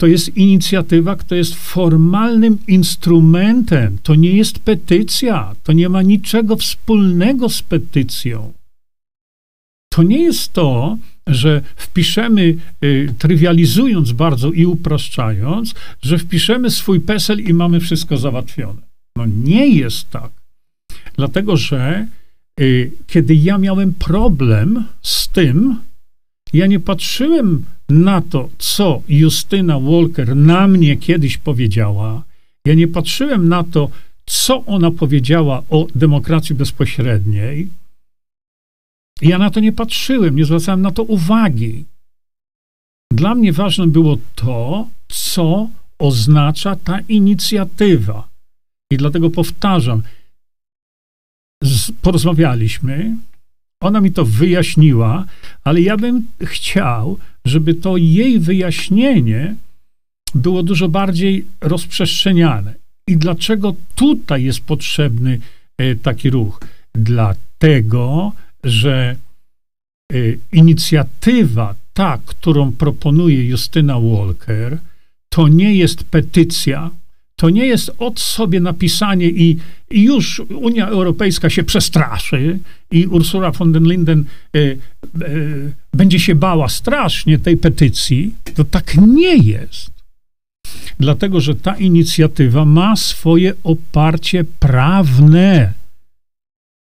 [0.00, 3.98] to jest inicjatywa, która jest formalnym instrumentem.
[4.02, 5.54] To nie jest petycja.
[5.62, 8.52] To nie ma niczego wspólnego z petycją.
[9.92, 17.40] To nie jest to, że wpiszemy, y, trywializując bardzo i upraszczając, że wpiszemy swój PESEL
[17.40, 18.82] i mamy wszystko załatwione.
[19.16, 20.30] No nie jest tak.
[21.16, 22.06] Dlatego, że
[22.60, 25.76] y, kiedy ja miałem problem z tym,
[26.52, 32.22] ja nie patrzyłem na to, co Justyna Walker na mnie kiedyś powiedziała.
[32.64, 33.90] Ja nie patrzyłem na to,
[34.26, 37.68] co ona powiedziała o demokracji bezpośredniej.
[39.22, 41.84] Ja na to nie patrzyłem, nie zwracałem na to uwagi.
[43.12, 48.28] Dla mnie ważne było to, co oznacza ta inicjatywa.
[48.92, 50.02] I dlatego powtarzam,
[52.02, 53.16] porozmawialiśmy,
[53.80, 55.24] ona mi to wyjaśniła,
[55.64, 59.56] ale ja bym chciał, żeby to jej wyjaśnienie
[60.34, 62.74] było dużo bardziej rozprzestrzeniane.
[63.08, 65.38] I dlaczego tutaj jest potrzebny
[65.78, 66.60] e, taki ruch?
[66.94, 68.32] Dlatego,
[68.64, 69.16] że
[70.12, 70.16] e,
[70.52, 74.78] inicjatywa ta, którą proponuje Justyna Walker,
[75.28, 76.90] to nie jest petycja,
[77.36, 79.56] to nie jest od sobie napisanie i,
[79.90, 82.58] i już Unia Europejska się przestraszy
[82.90, 84.24] i Ursula von der Linden
[84.56, 84.78] y,
[85.22, 88.34] y, będzie się bała strasznie tej petycji.
[88.54, 89.90] To tak nie jest.
[91.00, 95.72] Dlatego, że ta inicjatywa ma swoje oparcie prawne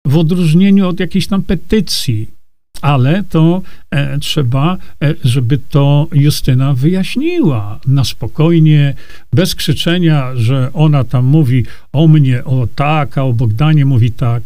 [0.06, 2.36] w odróżnieniu od jakiejś tam petycji.
[2.82, 8.94] Ale to e, trzeba, e, żeby to Justyna wyjaśniła na spokojnie,
[9.34, 11.64] bez krzyczenia, że ona tam mówi
[11.94, 14.44] o mnie, o tak, a o Bogdanie mówi tak.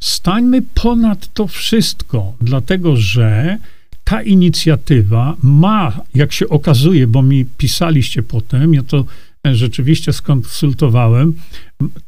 [0.00, 3.58] Stańmy ponad to wszystko, dlatego że
[4.04, 9.04] ta inicjatywa ma, jak się okazuje, bo mi pisaliście potem, ja to
[9.54, 11.34] rzeczywiście skonsultowałem,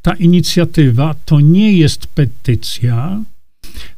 [0.02, 3.24] ta inicjatywa to nie jest petycja,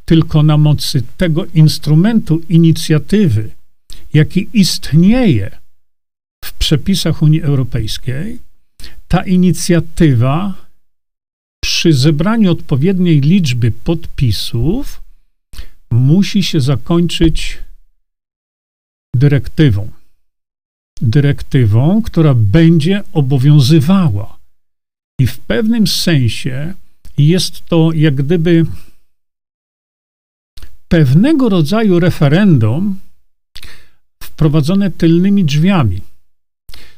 [0.04, 3.50] tylko na mocy tego instrumentu inicjatywy,
[4.14, 5.58] jaki istnieje
[6.44, 8.38] w przepisach Unii Europejskiej,
[9.08, 10.54] ta inicjatywa
[11.64, 15.00] przy zebraniu odpowiedniej liczby podpisów
[15.90, 17.58] musi się zakończyć
[19.16, 19.99] dyrektywą.
[21.00, 24.38] Dyrektywą, która będzie obowiązywała.
[25.20, 26.74] I w pewnym sensie
[27.18, 28.66] jest to jak gdyby
[30.88, 32.98] pewnego rodzaju referendum
[34.22, 36.00] wprowadzone tylnymi drzwiami.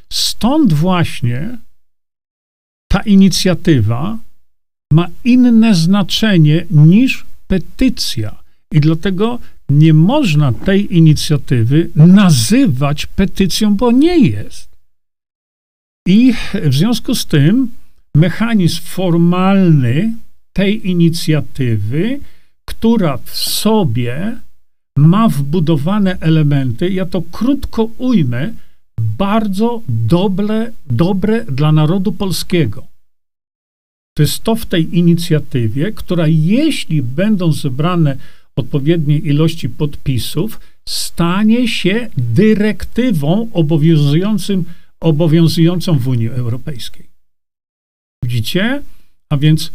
[0.09, 1.57] Stąd właśnie
[2.91, 4.17] ta inicjatywa
[4.91, 8.42] ma inne znaczenie niż petycja.
[8.73, 14.69] I dlatego nie można tej inicjatywy nazywać petycją, bo nie jest.
[16.07, 16.33] I
[16.69, 17.71] w związku z tym
[18.15, 20.13] mechanizm formalny
[20.53, 22.19] tej inicjatywy,
[22.65, 24.39] która w sobie
[24.97, 28.53] ma wbudowane elementy, ja to krótko ujmę,
[29.17, 32.87] bardzo dobre, dobre dla narodu polskiego.
[34.17, 38.17] To jest to w tej inicjatywie, która jeśli będą zebrane
[38.55, 44.65] odpowiedniej ilości podpisów, stanie się dyrektywą obowiązującym,
[44.99, 47.05] obowiązującą w Unii Europejskiej.
[48.23, 48.83] Widzicie?
[49.29, 49.71] A więc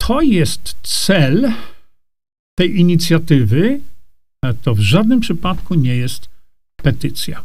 [0.00, 1.52] to jest cel
[2.58, 3.80] tej inicjatywy,
[4.62, 6.28] to w żadnym przypadku nie jest
[6.76, 7.44] petycja.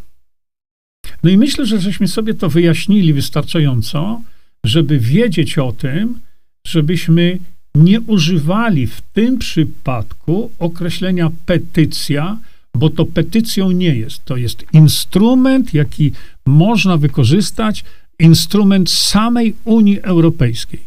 [1.23, 4.21] No i myślę, że żeśmy sobie to wyjaśnili wystarczająco,
[4.65, 6.19] żeby wiedzieć o tym,
[6.67, 7.39] żebyśmy
[7.77, 12.37] nie używali w tym przypadku określenia petycja,
[12.75, 14.25] bo to petycją nie jest.
[14.25, 16.11] To jest instrument, jaki
[16.45, 17.83] można wykorzystać,
[18.19, 20.79] instrument samej Unii Europejskiej.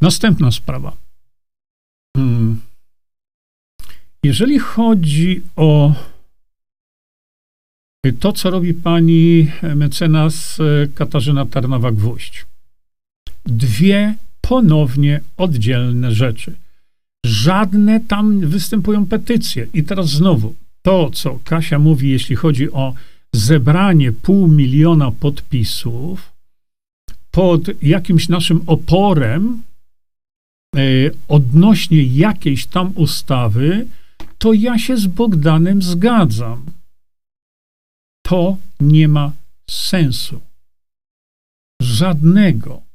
[0.00, 0.96] Następna sprawa.
[2.16, 2.60] Hmm.
[4.22, 5.94] Jeżeli chodzi o
[8.20, 10.58] to, co robi pani mecenas
[10.94, 12.44] Katarzyna Tarnowa-Gwóźdź.
[13.46, 14.14] Dwie
[14.48, 16.54] ponownie oddzielne rzeczy.
[17.26, 19.66] Żadne tam występują petycje.
[19.74, 22.94] I teraz znowu, to, co Kasia mówi, jeśli chodzi o
[23.34, 26.32] zebranie pół miliona podpisów
[27.30, 29.62] pod jakimś naszym oporem
[30.76, 30.80] e,
[31.28, 33.86] odnośnie jakiejś tam ustawy,
[34.38, 36.64] to ja się z Bogdanem zgadzam.
[38.26, 39.32] To nie ma
[39.70, 40.40] sensu.
[41.82, 42.85] Żadnego.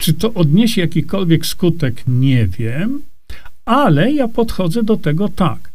[0.00, 3.02] Czy to odniesie jakikolwiek skutek, nie wiem,
[3.64, 5.72] ale ja podchodzę do tego tak.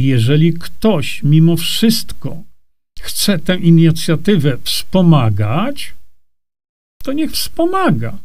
[0.00, 2.42] Jeżeli ktoś mimo wszystko
[3.00, 5.94] chce tę inicjatywę wspomagać,
[7.02, 8.18] to niech wspomaga.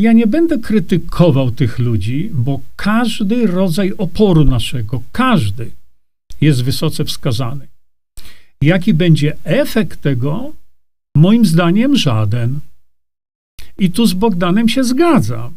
[0.00, 5.70] Ja nie będę krytykował tych ludzi, bo każdy rodzaj oporu naszego, każdy
[6.40, 7.68] jest wysoce wskazany.
[8.62, 10.52] Jaki będzie efekt tego,
[11.20, 12.60] Moim zdaniem żaden.
[13.78, 15.54] I tu z Bogdanem się zgadzam,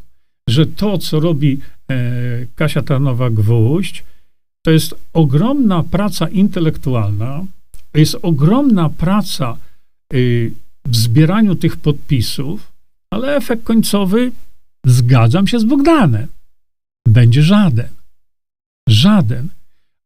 [0.50, 1.96] że to, co robi e,
[2.56, 4.04] Kasia Tarnowa-Gwóźdź,
[4.66, 7.46] to jest ogromna praca intelektualna,
[7.94, 9.58] jest ogromna praca
[10.14, 10.52] y,
[10.86, 12.72] w zbieraniu tych podpisów,
[13.10, 14.32] ale efekt końcowy,
[14.86, 16.28] zgadzam się z Bogdanem,
[17.08, 17.90] będzie żaden.
[18.90, 19.48] Żaden.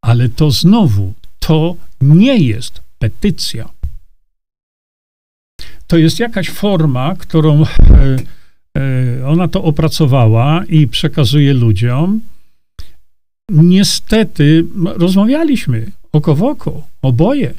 [0.01, 3.76] Ale to znowu, to nie jest petycja
[5.87, 7.65] to jest jakaś forma, którą e,
[8.77, 12.21] e, ona to opracowała i przekazuje ludziom.
[13.51, 17.53] Niestety rozmawialiśmy oko w oko, oboje.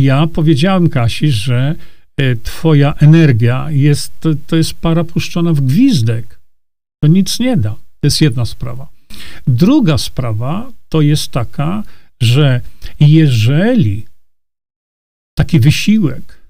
[0.00, 1.74] Ja powiedziałem Kasi, że
[2.16, 6.38] e, twoja energia jest, to, to jest para puszczona w gwizdek.
[7.02, 7.70] To nic nie da.
[7.70, 8.88] To jest jedna sprawa.
[9.46, 11.82] Druga sprawa to jest taka,
[12.22, 12.60] że
[13.00, 14.06] jeżeli
[15.34, 16.41] taki wysiłek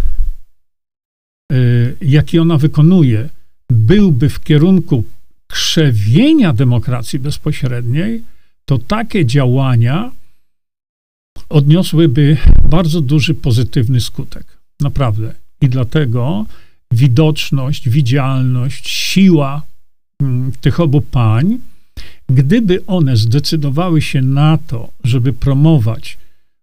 [2.00, 3.28] jaki ona wykonuje,
[3.70, 5.04] byłby w kierunku
[5.46, 8.22] krzewienia demokracji bezpośredniej,
[8.64, 10.10] to takie działania
[11.48, 12.36] odniosłyby
[12.70, 14.58] bardzo duży pozytywny skutek.
[14.80, 15.34] Naprawdę.
[15.60, 16.46] I dlatego
[16.92, 19.62] widoczność, widzialność, siła
[20.22, 21.58] mm, tych obu pań,
[22.30, 26.18] gdyby one zdecydowały się na to, żeby promować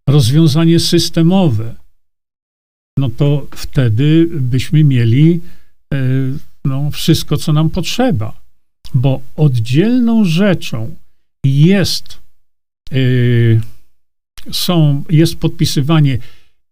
[0.07, 1.75] rozwiązanie systemowe,
[3.00, 5.39] no to wtedy byśmy mieli
[5.93, 5.97] e,
[6.66, 8.39] no, wszystko, co nam potrzeba.
[8.93, 10.95] Bo oddzielną rzeczą
[11.43, 12.20] jest,
[12.91, 13.62] yy,
[14.52, 16.18] są, jest podpisywanie,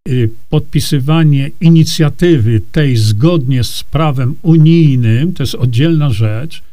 [0.08, 6.64] yy, podpisywanie inicjatywy tej zgodnie z prawem unijnym, to jest oddzielna rzecz,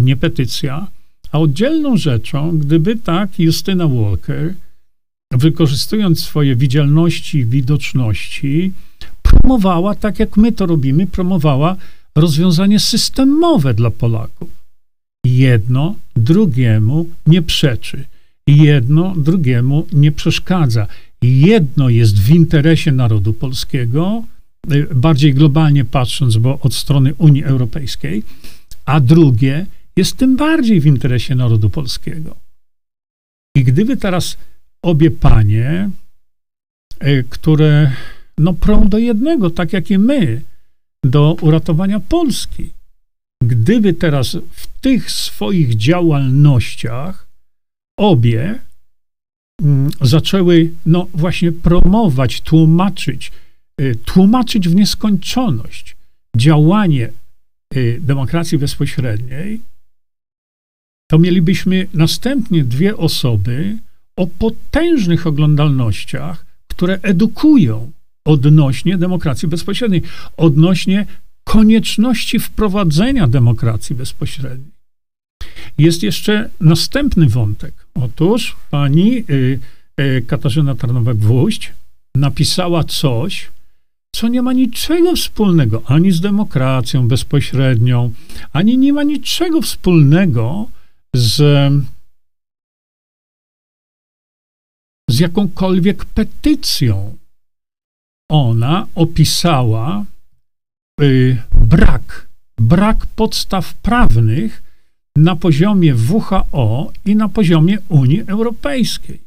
[0.00, 0.86] nie petycja,
[1.32, 4.54] a oddzielną rzeczą, gdyby tak Justyna Walker,
[5.32, 8.72] wykorzystując swoje widzialności, widoczności,
[9.22, 11.76] promowała, tak jak my to robimy, promowała
[12.16, 14.48] rozwiązanie systemowe dla Polaków.
[15.26, 18.04] Jedno drugiemu nie przeczy,
[18.46, 20.86] jedno drugiemu nie przeszkadza.
[21.22, 24.24] Jedno jest w interesie narodu polskiego,
[24.72, 28.22] y, bardziej globalnie patrząc, bo od strony Unii Europejskiej,
[28.84, 29.66] a drugie
[29.96, 32.36] jest tym bardziej w interesie narodu polskiego.
[33.56, 34.36] I gdyby teraz
[34.82, 35.90] obie panie,
[37.06, 37.92] y, które
[38.38, 40.42] no prą do jednego, tak jak i my,
[41.04, 42.70] do uratowania Polski.
[43.44, 47.26] Gdyby teraz w tych swoich działalnościach
[47.96, 48.58] obie
[49.62, 53.32] mm, zaczęły, no właśnie, promować, tłumaczyć,
[53.80, 55.96] y, tłumaczyć w nieskończoność
[56.36, 57.12] działanie
[57.76, 59.60] y, demokracji bezpośredniej,
[61.10, 63.78] to mielibyśmy następnie dwie osoby
[64.16, 67.92] o potężnych oglądalnościach, które edukują
[68.24, 70.02] odnośnie demokracji bezpośredniej,
[70.36, 71.06] odnośnie
[71.44, 74.72] konieczności wprowadzenia demokracji bezpośredniej.
[75.78, 77.74] Jest jeszcze następny wątek.
[77.94, 79.58] Otóż pani y,
[80.00, 81.72] y, Katarzyna Tarnowek-Wójść
[82.14, 83.50] napisała coś,
[84.16, 88.12] co nie ma niczego wspólnego ani z demokracją bezpośrednią,
[88.52, 90.66] ani nie ma niczego wspólnego
[91.14, 91.36] z,
[95.10, 97.16] z jakąkolwiek petycją
[98.30, 100.04] ona opisała
[101.00, 102.28] y, brak,
[102.58, 104.62] brak podstaw prawnych
[105.16, 109.20] na poziomie WHO i na poziomie Unii Europejskiej.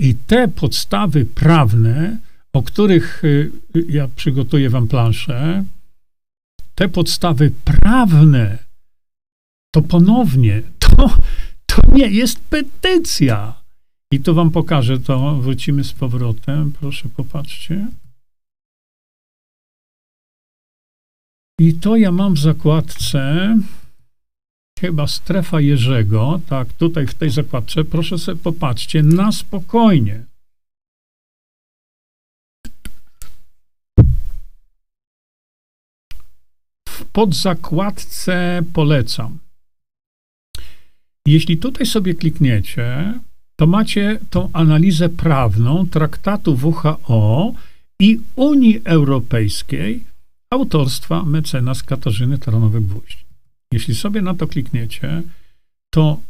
[0.00, 2.18] I te podstawy prawne,
[2.52, 3.50] o których y,
[3.88, 5.64] ja przygotuję wam planszę,
[6.74, 8.58] te podstawy prawne,
[9.74, 11.16] to ponownie, to,
[11.66, 13.59] to nie jest petycja.
[14.12, 16.72] I to wam pokażę, to wrócimy z powrotem.
[16.72, 17.86] Proszę, popatrzcie.
[21.60, 23.56] I to ja mam w zakładce
[24.80, 30.24] chyba strefa Jerzego, tak, tutaj w tej zakładce, proszę sobie popatrzcie, na spokojnie.
[36.88, 39.38] W podzakładce polecam.
[41.26, 43.20] Jeśli tutaj sobie klikniecie,
[43.60, 47.54] to macie tą analizę prawną traktatu WHO
[48.00, 50.04] i Unii Europejskiej
[50.50, 53.24] autorstwa mecenas Katarzyny Taranowek-Gwóźdź.
[53.72, 55.22] Jeśli sobie na to klikniecie,
[55.90, 56.20] to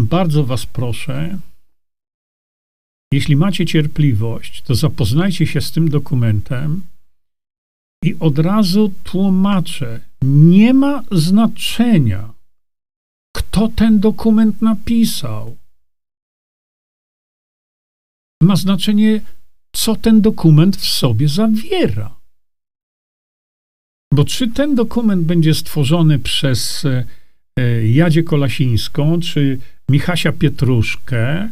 [0.00, 1.38] bardzo was proszę,
[3.12, 6.82] jeśli macie cierpliwość, to zapoznajcie się z tym dokumentem
[8.04, 12.32] i od razu tłumaczę, nie ma znaczenia,
[13.36, 15.57] kto ten dokument napisał.
[18.42, 19.20] Ma znaczenie,
[19.72, 22.18] co ten dokument w sobie zawiera.
[24.14, 27.06] Bo czy ten dokument będzie stworzony przez e,
[27.58, 29.58] e, Jadzie Kolasińską, czy
[29.90, 31.48] Michasia Pietruszkę,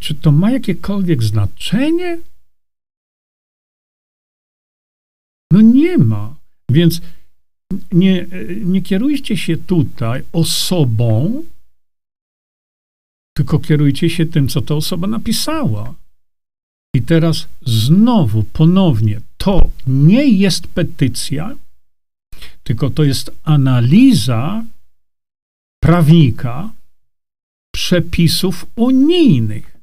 [0.00, 2.18] czy to ma jakiekolwiek znaczenie?
[5.52, 6.34] No nie ma.
[6.70, 7.00] Więc
[7.92, 8.26] nie,
[8.64, 11.42] nie kierujcie się tutaj osobą,
[13.40, 15.94] tylko kierujcie się tym, co ta osoba napisała.
[16.94, 21.56] I teraz znowu, ponownie, to nie jest petycja,
[22.62, 24.64] tylko to jest analiza
[25.82, 26.70] prawnika
[27.74, 29.76] przepisów unijnych,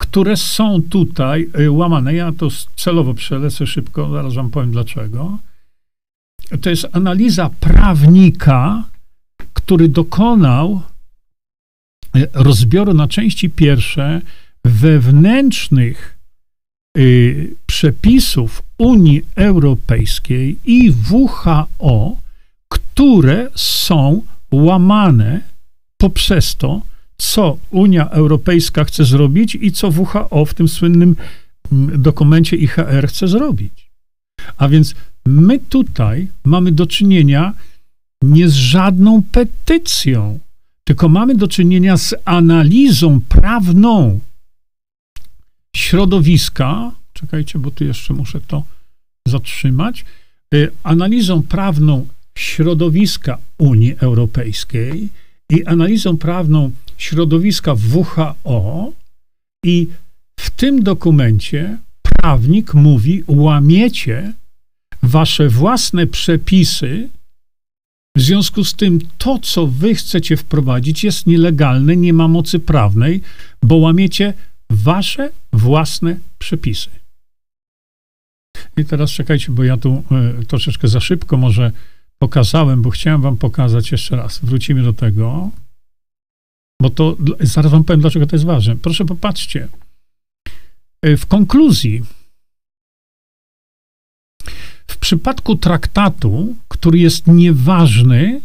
[0.00, 2.14] które są tutaj y, łamane.
[2.14, 5.38] Ja to celowo przelecę szybko, zaraz wam powiem dlaczego.
[6.60, 8.84] To jest analiza prawnika,
[9.52, 10.82] który dokonał
[12.34, 14.20] rozbioru na części pierwsze
[14.64, 16.18] wewnętrznych
[16.98, 22.16] y, przepisów Unii Europejskiej i WHO,
[22.68, 25.40] które są łamane
[25.96, 26.82] poprzez to,
[27.18, 31.16] co Unia Europejska chce zrobić i co WHO w tym słynnym
[31.72, 33.90] mm, dokumencie IHR chce zrobić.
[34.56, 34.94] A więc
[35.26, 37.54] my tutaj mamy do czynienia
[38.22, 40.38] nie z żadną petycją,
[40.90, 44.20] tylko mamy do czynienia z analizą prawną
[45.76, 46.92] środowiska.
[47.12, 48.64] Czekajcie, bo tu jeszcze muszę to
[49.28, 50.04] zatrzymać.
[50.54, 55.08] Y, analizą prawną środowiska Unii Europejskiej
[55.50, 58.92] i analizą prawną środowiska WHO
[59.64, 59.88] i
[60.40, 64.32] w tym dokumencie prawnik mówi, łamiecie
[65.02, 67.08] wasze własne przepisy,
[68.16, 73.22] w związku z tym to, co wy chcecie wprowadzić, jest nielegalne, nie ma mocy prawnej,
[73.62, 74.34] bo łamiecie
[74.70, 76.90] wasze własne przepisy.
[78.76, 80.02] I teraz czekajcie, bo ja tu
[80.40, 81.72] y, troszeczkę za szybko może
[82.18, 84.38] pokazałem, bo chciałem wam pokazać jeszcze raz.
[84.42, 85.50] Wrócimy do tego,
[86.82, 88.76] bo to zaraz wam powiem, dlaczego to jest ważne.
[88.76, 89.68] Proszę popatrzcie.
[91.06, 92.02] Y, w konkluzji,
[95.00, 98.40] przypadku traktatu, który jest nieważny,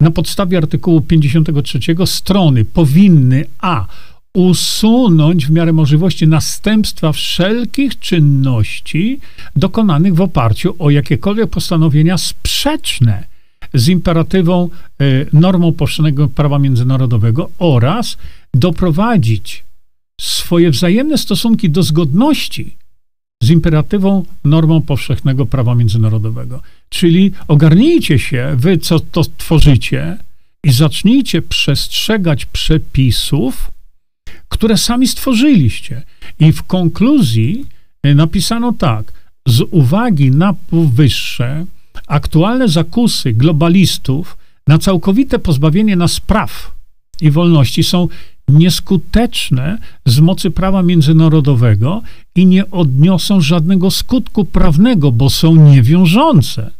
[0.00, 3.86] na podstawie artykułu 53 strony powinny a
[4.34, 9.20] usunąć w miarę możliwości następstwa wszelkich czynności
[9.56, 13.24] dokonanych w oparciu o jakiekolwiek postanowienia sprzeczne
[13.74, 14.68] z imperatywą,
[15.02, 18.16] y, normą powszechnego prawa międzynarodowego oraz
[18.54, 19.64] doprowadzić
[20.20, 22.76] swoje wzajemne stosunki do zgodności
[23.42, 26.62] z imperatywą, normą powszechnego prawa międzynarodowego.
[26.88, 30.18] Czyli ogarnijcie się, wy co to tworzycie
[30.64, 33.70] i zacznijcie przestrzegać przepisów,
[34.48, 36.02] które sami stworzyliście.
[36.40, 37.66] I w konkluzji
[38.02, 39.12] e, napisano tak:
[39.46, 41.66] z uwagi na powyższe,
[42.06, 44.36] aktualne zakusy globalistów
[44.66, 46.74] na całkowite pozbawienie nas praw
[47.20, 48.08] i wolności są
[48.50, 52.02] nieskuteczne z mocy prawa międzynarodowego
[52.34, 56.70] i nie odniosą żadnego skutku prawnego, bo są niewiążące.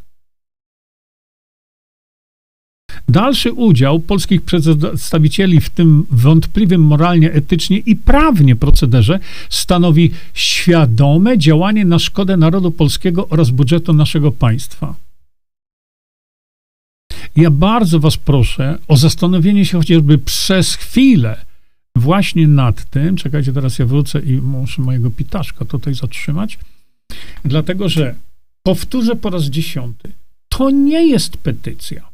[3.08, 9.18] Dalszy udział polskich przedstawicieli w tym wątpliwym moralnie, etycznie i prawnie procederze
[9.50, 14.94] stanowi świadome działanie na szkodę narodu polskiego oraz budżetu naszego państwa.
[17.36, 21.49] Ja bardzo Was proszę o zastanowienie się chociażby przez chwilę
[22.00, 23.16] właśnie nad tym.
[23.16, 26.58] Czekajcie, teraz ja wrócę i muszę mojego pitaszka tutaj zatrzymać,
[27.44, 28.14] dlatego że
[28.62, 30.12] powtórzę po raz dziesiąty.
[30.48, 32.10] To nie jest petycja.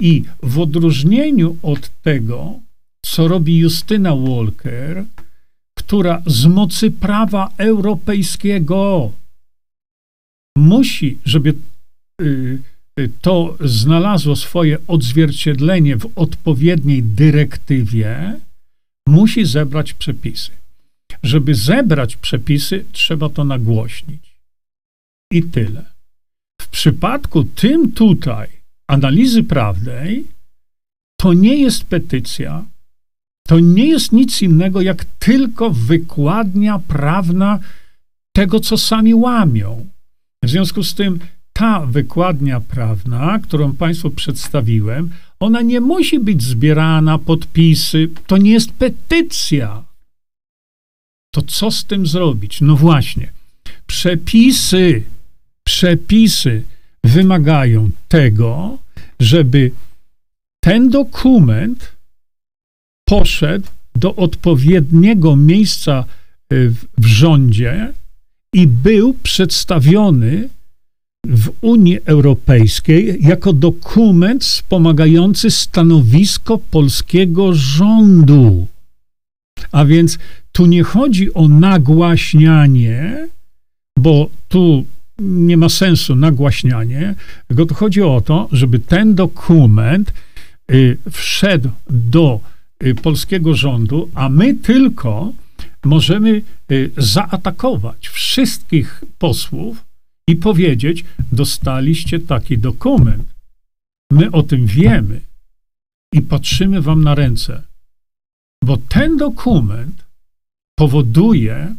[0.00, 2.54] I w odróżnieniu od tego,
[3.02, 5.04] co robi Justyna Walker,
[5.74, 9.12] która z mocy prawa europejskiego
[10.56, 11.54] musi, żeby
[12.22, 12.62] y, y,
[13.20, 18.40] to znalazło swoje odzwierciedlenie w odpowiedniej dyrektywie,
[19.08, 20.50] musi zebrać przepisy.
[21.22, 24.36] Żeby zebrać przepisy, trzeba to nagłośnić.
[25.32, 25.84] I tyle.
[26.62, 28.48] W przypadku tym tutaj,
[28.88, 30.24] analizy prawnej
[31.20, 32.64] to nie jest petycja,
[33.46, 37.58] to nie jest nic innego jak tylko wykładnia prawna
[38.32, 39.86] tego, co sami łamią.
[40.44, 41.18] W związku z tym
[41.56, 48.72] ta wykładnia prawna, którą Państwu przedstawiłem, ona nie musi być zbierana, podpisy, to nie jest
[48.72, 49.82] petycja.
[51.34, 52.60] To co z tym zrobić?
[52.60, 53.32] No właśnie,
[53.86, 55.02] przepisy,
[55.64, 56.62] przepisy
[57.04, 58.78] wymagają tego,
[59.20, 59.70] żeby
[60.60, 61.92] ten dokument
[63.04, 66.04] poszedł do odpowiedniego miejsca
[66.52, 67.92] y, w rządzie
[68.52, 70.48] i był przedstawiony
[71.28, 78.66] w Unii Europejskiej jako dokument wspomagający stanowisko polskiego rządu.
[79.72, 80.18] A więc
[80.52, 83.28] tu nie chodzi o nagłaśnianie,
[83.98, 84.86] bo tu
[85.18, 87.14] nie ma sensu nagłaśnianie,
[87.48, 90.12] tylko tu chodzi o to, żeby ten dokument
[90.72, 92.40] y, wszedł do
[92.84, 95.32] y, polskiego rządu, a my tylko
[95.84, 99.85] możemy y, zaatakować wszystkich posłów
[100.28, 103.24] i powiedzieć: Dostaliście taki dokument.
[104.10, 105.20] My o tym wiemy
[106.12, 107.62] i patrzymy wam na ręce,
[108.64, 110.04] bo ten dokument
[110.78, 111.74] powoduje,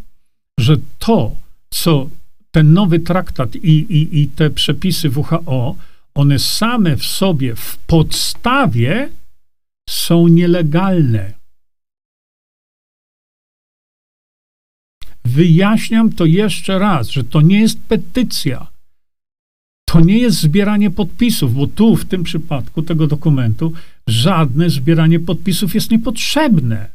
[0.60, 1.36] że to,
[1.70, 2.10] co
[2.52, 5.76] ten nowy traktat i, i, i te przepisy WHO,
[6.16, 9.10] one same w sobie, w podstawie
[9.90, 11.34] są nielegalne.
[15.38, 18.68] Wyjaśniam to jeszcze raz, że to nie jest petycja.
[19.90, 23.74] To nie jest zbieranie podpisów, bo tu w tym przypadku tego dokumentu
[24.08, 26.90] żadne zbieranie podpisów jest niepotrzebne.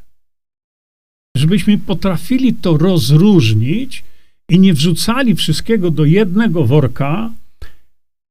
[1.36, 4.04] Żebyśmy potrafili to rozróżnić
[4.48, 7.30] i nie wrzucali wszystkiego do jednego worka,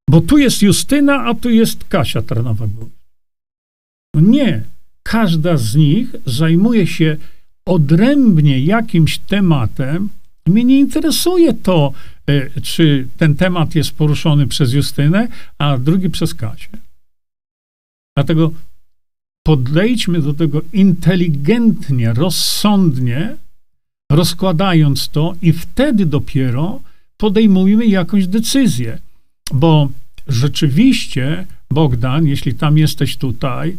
[0.10, 2.68] bo tu jest Justyna, a tu jest Kasia tarnowa
[4.16, 4.64] No nie.
[5.04, 7.18] Każda z nich zajmuje się
[7.66, 10.10] odrębnie jakimś tematem.
[10.48, 11.94] Mnie nie interesuje to,
[12.28, 16.78] e, czy ten temat jest poruszony przez Justynę, a drugi przez Kasię.
[18.18, 18.52] Dlatego
[19.44, 23.36] podejdźmy do tego inteligentnie, rozsądnie,
[24.12, 26.82] rozkładając to, i wtedy dopiero
[27.18, 29.00] podejmujemy jakąś decyzję.
[29.54, 29.90] Bo
[30.28, 33.78] rzeczywiście, Bogdan, jeśli tam jesteś tutaj,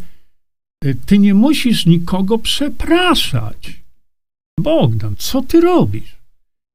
[1.05, 3.81] ty nie musisz nikogo przepraszać.
[4.59, 6.15] Bogdan, co ty robisz?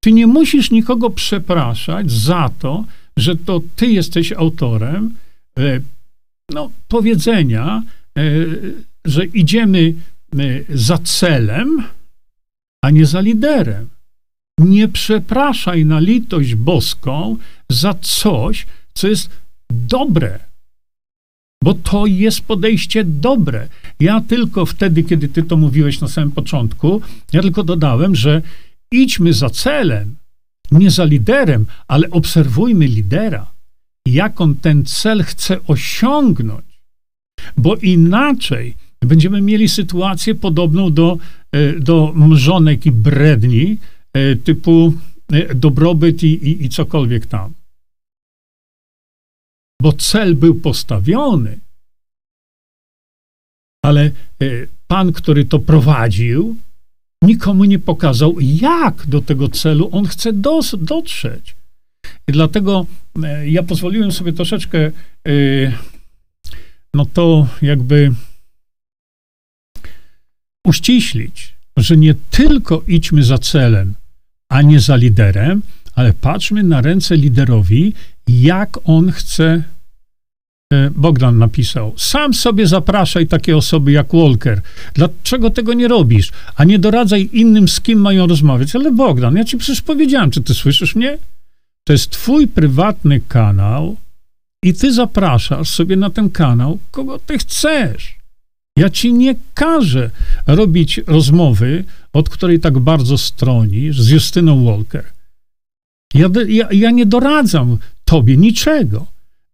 [0.01, 2.85] Ty nie musisz nikogo przepraszać za to,
[3.17, 5.15] że to ty jesteś autorem
[5.59, 5.83] y,
[6.51, 7.83] no, powiedzenia,
[8.19, 9.95] y, że idziemy
[10.69, 11.83] za celem,
[12.83, 13.89] a nie za liderem.
[14.59, 17.37] Nie przepraszaj na litość boską
[17.71, 19.31] za coś, co jest
[19.71, 20.39] dobre.
[21.65, 23.69] Bo to jest podejście dobre.
[24.01, 27.01] Ja tylko wtedy, kiedy ty to mówiłeś na samym początku,
[27.33, 28.43] ja tylko dodałem, że
[28.93, 30.17] idźmy za celem,
[30.71, 33.53] nie za liderem, ale obserwujmy lidera.
[34.07, 36.65] Jak on ten cel chce osiągnąć.
[37.57, 41.19] Bo inaczej będziemy mieli sytuację podobną do,
[41.53, 43.79] e, do mrzonek i bredni,
[44.13, 44.95] e, typu
[45.33, 47.53] e, dobrobyt i, i, i cokolwiek tam
[49.83, 51.59] bo cel był postawiony,
[53.85, 54.11] ale e,
[54.87, 56.57] pan, który to prowadził,
[57.23, 61.55] nikomu nie pokazał, jak do tego celu on chce dos- dotrzeć.
[62.29, 62.87] I dlatego
[63.23, 65.33] e, ja pozwoliłem sobie troszeczkę, e,
[66.95, 68.13] no to jakby
[70.67, 73.95] uściślić, że nie tylko idźmy za celem,
[74.49, 75.63] a nie za liderem,
[75.95, 77.95] ale patrzmy na ręce liderowi
[78.29, 79.63] jak on chce.
[80.73, 84.61] E, Bogdan napisał: Sam sobie zapraszaj takie osoby jak Walker.
[84.95, 86.33] Dlaczego tego nie robisz?
[86.57, 88.77] A nie doradzaj innym, z kim mają rozmawiać.
[88.77, 91.19] Ale Bogdan, ja ci przecież powiedziałem, czy ty słyszysz mnie?
[91.85, 93.97] To jest twój prywatny kanał
[94.65, 98.19] i ty zapraszasz sobie na ten kanał, kogo ty chcesz.
[98.79, 100.11] Ja ci nie każę
[100.47, 105.05] robić rozmowy, od której tak bardzo stronisz, z Justyną Walker.
[106.15, 109.07] Ja, ja, ja nie doradzam tobie niczego.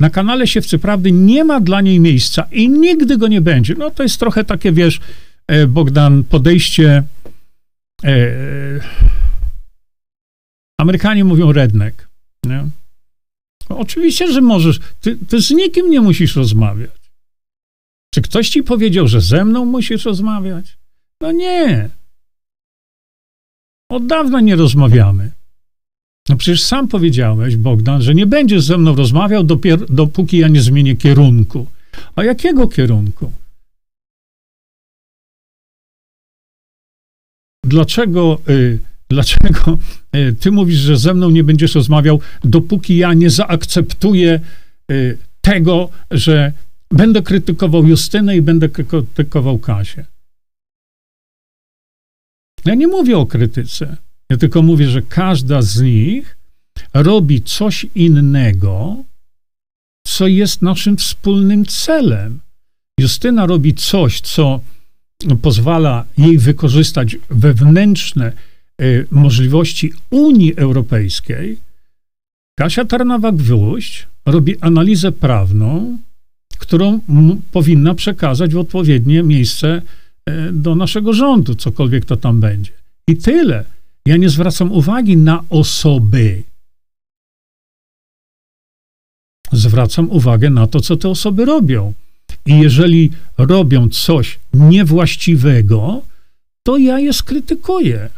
[0.04, 3.74] Na kanale Siewcy Prawdy nie ma dla niej miejsca i nigdy go nie będzie.
[3.74, 5.00] No to jest trochę takie, wiesz,
[5.46, 7.02] e, Bogdan, podejście.
[8.04, 8.30] E,
[10.80, 12.08] Amerykanie mówią redneck.
[12.46, 12.68] Nie?
[13.70, 14.80] No, oczywiście, że możesz.
[15.00, 17.10] Ty, ty z nikim nie musisz rozmawiać.
[18.14, 20.78] Czy ktoś ci powiedział, że ze mną musisz rozmawiać?
[21.20, 21.90] No nie.
[23.90, 25.32] Od dawna nie rozmawiamy.
[26.28, 29.44] No przecież sam powiedziałeś, Bogdan, że nie będziesz ze mną rozmawiał,
[29.88, 31.66] dopóki ja nie zmienię kierunku.
[32.16, 33.32] A jakiego kierunku?
[37.64, 39.78] Dlaczego, y, dlaczego
[40.16, 44.40] y, ty mówisz, że ze mną nie będziesz rozmawiał, dopóki ja nie zaakceptuję
[44.90, 46.52] y, tego, że
[46.90, 50.04] będę krytykował Justynę i będę krytykował Kasię?
[52.64, 53.96] Ja nie mówię o krytyce.
[54.34, 56.36] Ja tylko mówię, że każda z nich
[56.94, 58.96] robi coś innego,
[60.06, 62.40] co jest naszym wspólnym celem.
[63.00, 64.60] Justyna robi coś, co
[65.42, 68.32] pozwala jej wykorzystać wewnętrzne
[68.82, 71.58] y, możliwości Unii Europejskiej.
[72.58, 75.98] Kasia Tarnawa-Gwóźdź robi analizę prawną,
[76.58, 77.00] którą
[77.52, 79.82] powinna przekazać w odpowiednie miejsce
[80.30, 82.72] y, do naszego rządu, cokolwiek to tam będzie.
[83.08, 83.74] I tyle.
[84.06, 86.42] Ja nie zwracam uwagi na osoby.
[89.52, 91.92] Zwracam uwagę na to, co te osoby robią.
[92.46, 96.02] I jeżeli robią coś niewłaściwego,
[96.62, 98.10] to ja je skrytykuję.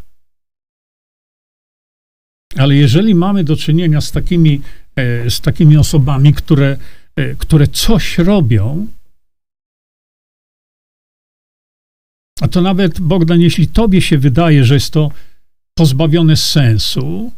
[2.57, 4.63] Ale jeżeli mamy do czynienia z takimi,
[4.97, 6.77] e, z takimi osobami, które,
[7.17, 8.87] e, które coś robią,
[12.41, 15.11] a to nawet, Bogdan, jeśli tobie się wydaje, że jest to
[15.79, 17.33] pozbawione sensu,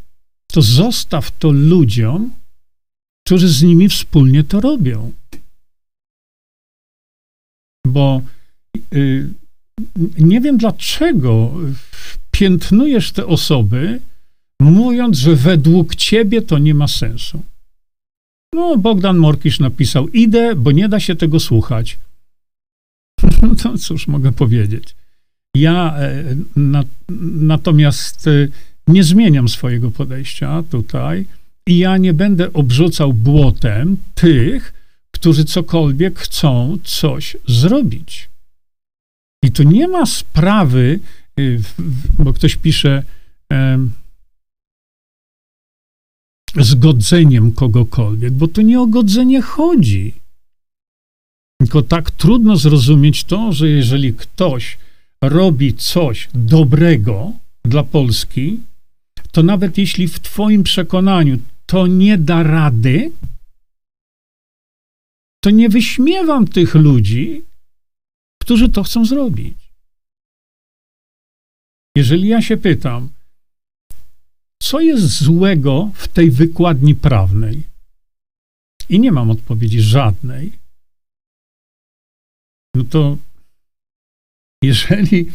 [0.47, 2.31] to zostaw to ludziom,
[3.27, 5.13] którzy z nimi wspólnie to robią.
[7.87, 8.23] Bo
[8.95, 9.29] y,
[10.19, 11.55] nie wiem dlaczego
[12.31, 14.01] piętnujesz te osoby,
[14.61, 17.43] mówiąc, że według ciebie to nie ma sensu.
[18.55, 21.99] No, Bogdan Morkisz napisał, idę, bo nie da się tego słuchać.
[23.43, 24.95] No to cóż mogę powiedzieć.
[25.57, 26.25] Ja e,
[26.57, 26.85] na,
[27.41, 28.49] natomiast e,
[28.87, 31.27] nie zmieniam swojego podejścia tutaj
[31.67, 34.75] i ja nie będę obrzucał błotem tych,
[35.11, 38.29] którzy cokolwiek chcą coś zrobić.
[39.45, 41.01] I tu nie ma sprawy,
[41.39, 41.61] y,
[42.19, 43.03] bo ktoś pisze
[46.57, 50.15] zgodzeniem kogokolwiek, bo tu nie o godzenie chodzi.
[51.61, 54.79] Tylko tak trudno zrozumieć to, że jeżeli ktoś
[55.23, 57.33] robi coś dobrego
[57.65, 58.61] dla Polski,
[59.33, 63.13] to nawet jeśli w Twoim przekonaniu to nie da rady,
[65.41, 67.45] to nie wyśmiewam tych ludzi,
[68.43, 69.59] którzy to chcą zrobić.
[71.97, 73.09] Jeżeli ja się pytam,
[74.63, 77.63] co jest złego w tej wykładni prawnej?
[78.89, 80.53] I nie mam odpowiedzi żadnej.
[82.75, 83.17] No to
[84.63, 85.27] jeżeli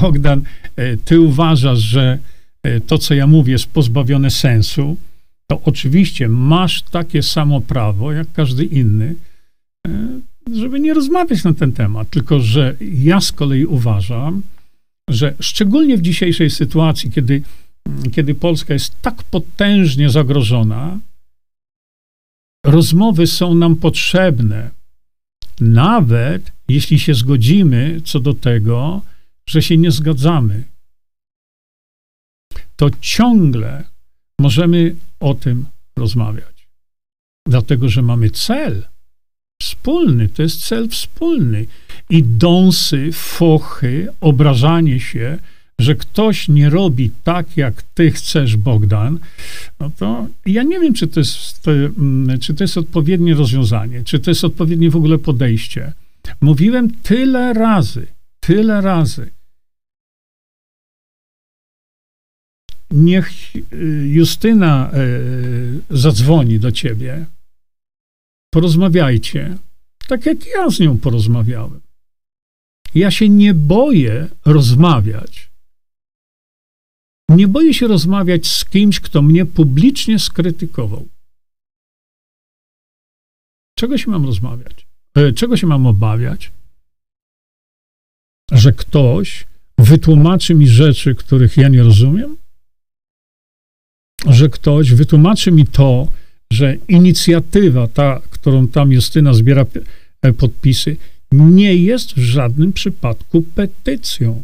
[0.00, 0.42] Bogdan,
[0.76, 2.18] e, ty uważasz, że
[2.62, 4.96] e, to, co ja mówię, jest pozbawione sensu,
[5.46, 9.14] to oczywiście masz takie samo prawo, jak każdy inny,
[9.86, 10.20] e,
[10.54, 12.10] żeby nie rozmawiać na ten temat.
[12.10, 14.42] Tylko, że ja z kolei uważam,
[15.10, 17.42] że szczególnie w dzisiejszej sytuacji, kiedy,
[18.12, 20.98] kiedy Polska jest tak potężnie zagrożona,
[22.66, 24.70] rozmowy są nam potrzebne,
[25.60, 29.02] nawet jeśli się zgodzimy co do tego,
[29.48, 30.64] że się nie zgadzamy.
[32.76, 33.84] To ciągle
[34.40, 36.68] możemy o tym rozmawiać.
[37.48, 38.88] Dlatego, że mamy cel
[39.62, 41.66] wspólny, to jest cel wspólny.
[42.10, 45.38] I dąsy, fochy, obrażanie się,
[45.80, 49.18] że ktoś nie robi tak, jak ty chcesz, Bogdan,
[49.80, 54.18] no to ja nie wiem, czy to jest, mm, czy to jest odpowiednie rozwiązanie, czy
[54.20, 55.92] to jest odpowiednie w ogóle podejście.
[56.40, 58.06] Mówiłem tyle razy,
[58.40, 59.30] tyle razy.
[62.90, 67.26] Niech y, Justyna y, zadzwoni do ciebie,
[68.50, 69.58] porozmawiajcie,
[70.08, 71.80] tak jak ja z nią porozmawiałem.
[72.94, 75.49] Ja się nie boję rozmawiać.
[77.30, 81.08] Nie boję się rozmawiać z kimś, kto mnie publicznie skrytykował.
[83.78, 84.86] Czego się mam rozmawiać?
[85.14, 86.52] E, czego się mam obawiać?
[88.52, 89.46] Że ktoś
[89.78, 92.36] wytłumaczy mi rzeczy, których ja nie rozumiem?
[94.26, 96.08] Że ktoś wytłumaczy mi to,
[96.52, 99.66] że inicjatywa, ta, którą tam Justyna zbiera
[100.22, 100.96] e, podpisy,
[101.32, 104.42] nie jest w żadnym przypadku petycją.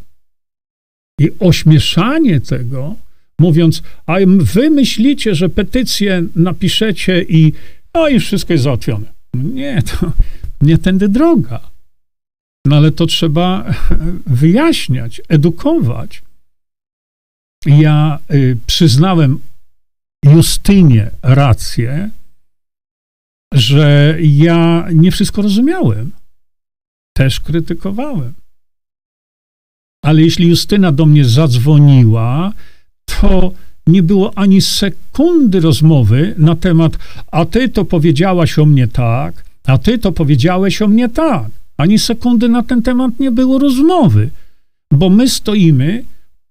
[1.20, 2.94] I ośmieszanie tego,
[3.38, 7.52] mówiąc, a wy myślicie, że petycję napiszecie i,
[7.92, 9.12] a już wszystko jest załatwione.
[9.34, 10.12] Nie, to
[10.60, 11.70] nie tędy droga.
[12.66, 13.74] No ale to trzeba
[14.26, 16.22] wyjaśniać, edukować.
[17.66, 19.40] Ja y, przyznałem
[20.24, 22.10] Justynie rację,
[23.54, 26.12] że ja nie wszystko rozumiałem.
[27.16, 28.34] Też krytykowałem.
[30.06, 32.52] Ale jeśli Justyna do mnie zadzwoniła,
[33.04, 33.52] to
[33.86, 36.98] nie było ani sekundy rozmowy na temat,
[37.32, 41.46] a ty to powiedziałaś o mnie tak, a ty to powiedziałeś o mnie tak.
[41.76, 44.30] Ani sekundy na ten temat nie było rozmowy,
[44.92, 46.04] bo my stoimy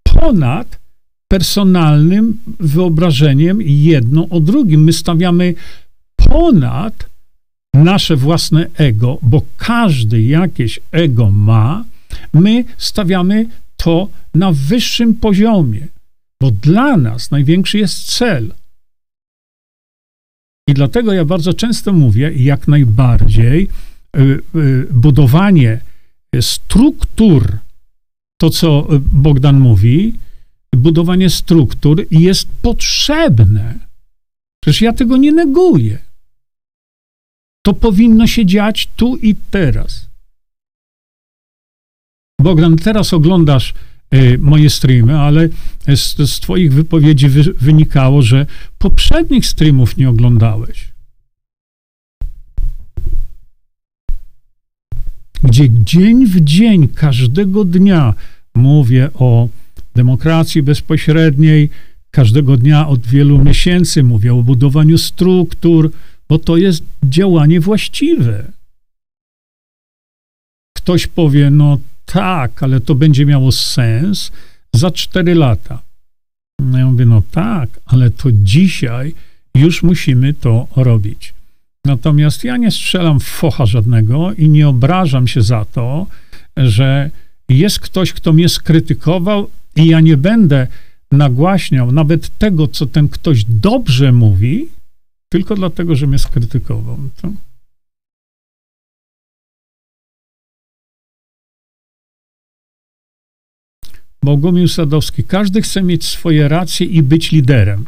[0.04, 0.80] ponad
[1.28, 4.84] personalnym wyobrażeniem jedno o drugim.
[4.84, 5.54] My stawiamy
[6.16, 7.10] ponad
[7.74, 11.84] nasze własne ego, bo każdy jakieś ego ma,
[12.34, 15.88] my stawiamy to na wyższym poziomie,
[16.42, 18.54] bo dla nas największy jest cel.
[20.68, 23.68] I dlatego ja bardzo często mówię, jak najbardziej
[24.18, 24.20] y,
[24.56, 25.82] y, budowanie
[26.42, 27.58] struktur,
[28.38, 30.14] to co Bogdan mówi,
[30.76, 33.80] budowanie struktur jest potrzebne.
[34.64, 36.00] Przecież ja tego nie neguję.
[37.66, 40.05] To powinno się dziać tu i teraz.
[42.42, 43.74] Bogdan, teraz oglądasz
[44.14, 45.50] y, moje streamy, ale
[45.96, 48.46] z, z Twoich wypowiedzi wy, wynikało, że
[48.78, 50.96] poprzednich streamów nie oglądałeś.
[55.44, 58.14] Gdzie dzień w dzień, każdego dnia
[58.56, 59.50] mówię o
[59.96, 61.70] demokracji bezpośredniej.
[62.12, 65.92] Każdego dnia od wielu miesięcy mówię o budowaniu struktur,
[66.30, 68.52] bo to jest działanie właściwe.
[70.78, 74.32] Ktoś powie, no tak, ale to będzie miało sens
[74.74, 75.82] za cztery lata.
[76.60, 79.14] No ja mówię, no tak, ale to dzisiaj
[79.56, 81.34] już musimy to robić.
[81.86, 86.08] Natomiast ja nie strzelam w focha żadnego i nie obrażam się za to,
[86.58, 87.10] że
[87.50, 90.68] jest ktoś, kto mnie skrytykował i ja nie będę
[91.12, 94.68] nagłaśniał nawet tego, co ten ktoś dobrze mówi,
[95.30, 96.98] tylko dlatego, że mnie skrytykował.
[97.22, 97.32] To...
[104.24, 107.86] Bogumił Sadowski, każdy chce mieć swoje racje i być liderem.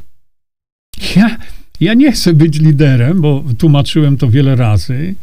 [1.15, 1.37] Ja,
[1.79, 5.15] ja nie chcę być liderem, bo tłumaczyłem to wiele razy.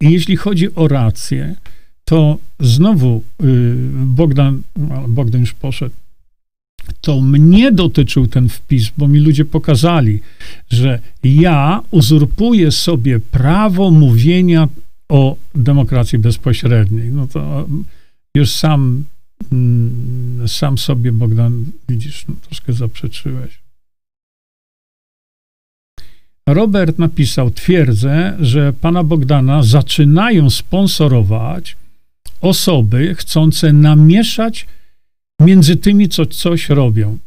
[0.00, 1.56] I jeśli chodzi o rację,
[2.04, 4.62] to znowu y, Bogdan,
[5.08, 5.94] Bogdan już poszedł,
[7.00, 10.20] to mnie dotyczył ten wpis, bo mi ludzie pokazali,
[10.70, 14.68] że ja uzurpuję sobie prawo mówienia
[15.08, 17.12] o demokracji bezpośredniej.
[17.12, 17.68] No to
[18.34, 19.04] już sam,
[20.46, 23.58] sam sobie, Bogdan, widzisz, no, troszkę zaprzeczyłeś.
[26.48, 31.76] Robert napisał: Twierdzę, że pana Bogdana zaczynają sponsorować
[32.40, 34.66] osoby chcące namieszać
[35.40, 37.18] między tymi, co coś robią.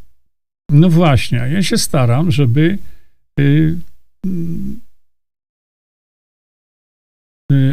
[0.70, 2.78] No właśnie, ja się staram, żeby.
[3.40, 3.76] Y,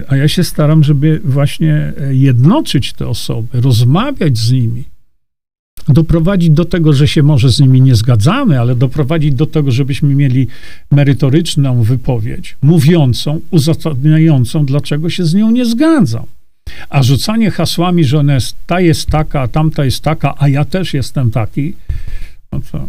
[0.08, 4.84] a ja się staram, żeby właśnie jednoczyć te osoby, rozmawiać z nimi
[5.88, 10.16] doprowadzić do tego, że się może z nimi nie zgadzamy, ale doprowadzić do tego, żebyśmy
[10.16, 10.48] mieli
[10.92, 16.26] merytoryczną wypowiedź, mówiącą, uzasadniającą, dlaczego się z nią nie zgadzam.
[16.90, 20.66] A rzucanie hasłami, że ona jest, ta jest taka, a tamta jest taka, a ja
[20.66, 21.74] też jestem taki,
[22.52, 22.88] no to...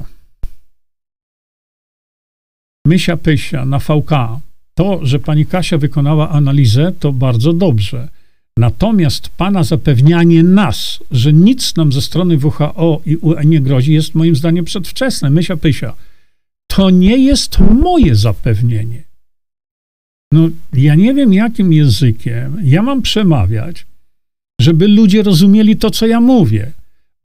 [2.86, 4.40] Mysia Pysia na VK.
[4.80, 8.08] To, że pani Kasia wykonała analizę, to bardzo dobrze.
[8.56, 14.14] Natomiast Pana zapewnianie nas, że nic nam ze strony WHO i UE nie grozi, jest
[14.14, 15.30] moim zdaniem przedwczesne.
[15.30, 15.94] Mysia pysia.
[16.66, 19.02] To nie jest moje zapewnienie.
[20.32, 23.86] No, ja nie wiem, jakim językiem ja mam przemawiać,
[24.60, 26.72] żeby ludzie rozumieli to, co ja mówię,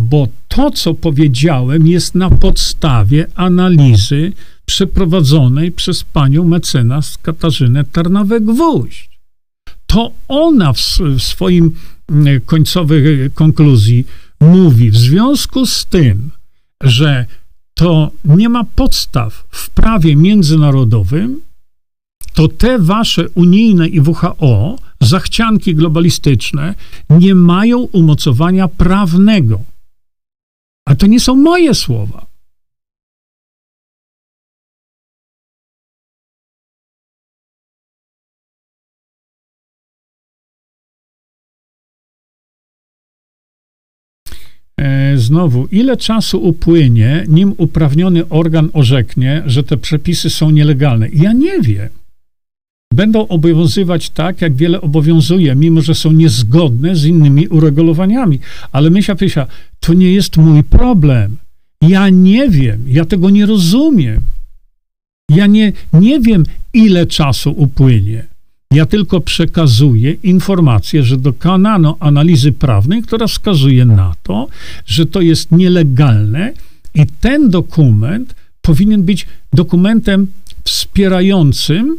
[0.02, 4.34] bo to, co powiedziałem, jest na podstawie analizy
[4.66, 9.16] przeprowadzonej przez panią mecenas Katarzynę Tarnawę-Gwóźdź
[9.96, 11.76] to ona w, w swoim
[12.10, 14.06] mm, końcowej konkluzji
[14.40, 16.32] mówi, w związku z tym,
[16.84, 17.26] że
[17.74, 21.42] to nie ma podstaw w prawie międzynarodowym,
[22.34, 26.76] to te wasze unijne i WHO zachcianki globalistyczne
[27.10, 29.62] nie mają umocowania prawnego.
[30.88, 32.26] A to nie są moje słowa.
[45.26, 51.10] Znowu, ile czasu upłynie, nim uprawniony organ orzeknie, że te przepisy są nielegalne?
[51.14, 51.90] Ja nie wiem.
[52.94, 58.40] Będą obowiązywać tak, jak wiele obowiązuje, mimo że są niezgodne z innymi uregulowaniami.
[58.72, 59.48] Ale myśla, pysia,
[59.80, 61.38] to nie jest mój problem.
[61.82, 64.22] Ja nie wiem, ja tego nie rozumiem.
[65.30, 68.35] Ja nie, nie wiem, ile czasu upłynie.
[68.72, 74.48] Ja tylko przekazuję informację, że dokonano analizy prawnej, która wskazuje na to,
[74.86, 76.54] że to jest nielegalne
[76.96, 80.28] i ten dokument powinien być dokumentem
[80.64, 81.98] wspierającym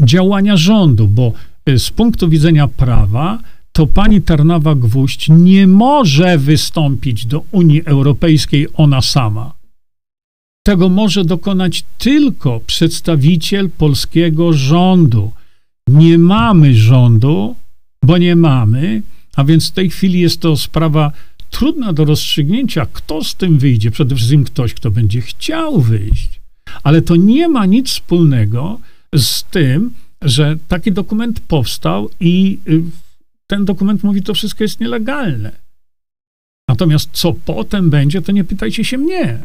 [0.00, 1.32] działania rządu, bo
[1.68, 3.38] y, z punktu widzenia prawa
[3.72, 9.54] to pani Tarnawa Gwóźdź nie może wystąpić do Unii Europejskiej ona sama.
[10.66, 15.32] Tego może dokonać tylko przedstawiciel polskiego rządu
[15.88, 17.56] nie mamy rządu,
[18.04, 19.02] bo nie mamy,
[19.36, 21.12] a więc w tej chwili jest to sprawa
[21.50, 23.90] trudna do rozstrzygnięcia, kto z tym wyjdzie.
[23.90, 26.40] Przede wszystkim ktoś, kto będzie chciał wyjść.
[26.82, 28.80] Ale to nie ma nic wspólnego
[29.14, 29.90] z tym,
[30.22, 32.82] że taki dokument powstał i y,
[33.46, 35.52] ten dokument mówi, to wszystko jest nielegalne.
[36.68, 39.42] Natomiast co potem będzie, to nie pytajcie się mnie.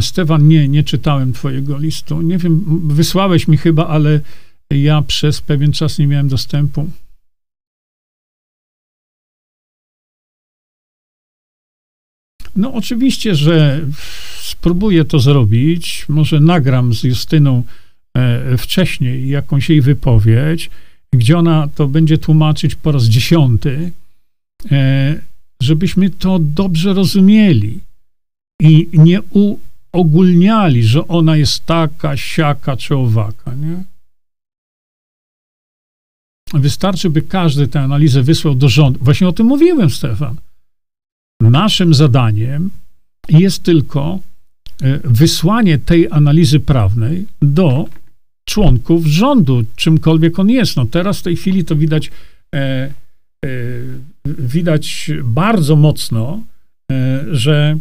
[0.00, 2.22] Stefan, nie, nie czytałem twojego listu.
[2.22, 4.20] Nie wiem, wysłałeś mi chyba, ale
[4.70, 6.90] ja przez pewien czas nie miałem dostępu.
[12.56, 13.80] No, oczywiście, że
[14.40, 16.04] spróbuję to zrobić.
[16.08, 17.62] Może nagram z Justyną
[18.16, 20.70] e, wcześniej jakąś jej wypowiedź,
[21.14, 23.92] gdzie ona to będzie tłumaczyć po raz dziesiąty,
[24.70, 25.20] e,
[25.62, 27.80] żebyśmy to dobrze rozumieli
[28.60, 29.56] i nie u,
[29.92, 33.84] ogólniali, że ona jest taka, siaka czy owaka, nie?
[36.54, 38.98] Wystarczy, by każdy tę analizę wysłał do rządu.
[39.02, 40.36] Właśnie o tym mówiłem, Stefan.
[41.40, 42.70] Naszym zadaniem
[43.28, 44.18] jest tylko
[44.82, 47.88] e, wysłanie tej analizy prawnej do
[48.44, 50.76] członków rządu, czymkolwiek on jest.
[50.76, 52.10] No teraz w tej chwili to widać,
[52.54, 52.90] e, e,
[54.24, 56.40] widać bardzo mocno,
[56.92, 57.78] e, że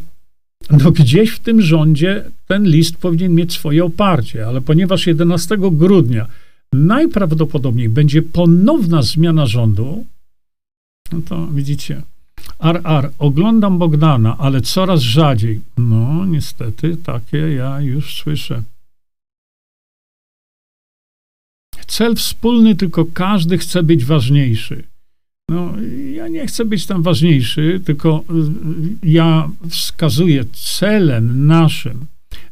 [0.69, 6.27] no gdzieś w tym rządzie ten list powinien mieć swoje oparcie, ale ponieważ 11 grudnia
[6.73, 10.05] najprawdopodobniej będzie ponowna zmiana rządu,
[11.11, 12.01] no to widzicie,
[12.59, 15.61] ar, oglądam Bogdana, ale coraz rzadziej.
[15.77, 18.63] No, niestety, takie ja już słyszę.
[21.87, 24.83] Cel wspólny, tylko każdy chce być ważniejszy.
[25.49, 25.73] No,
[26.13, 28.23] ja nie chcę być tam ważniejszy, tylko
[29.03, 32.05] y, ja wskazuję celem naszym,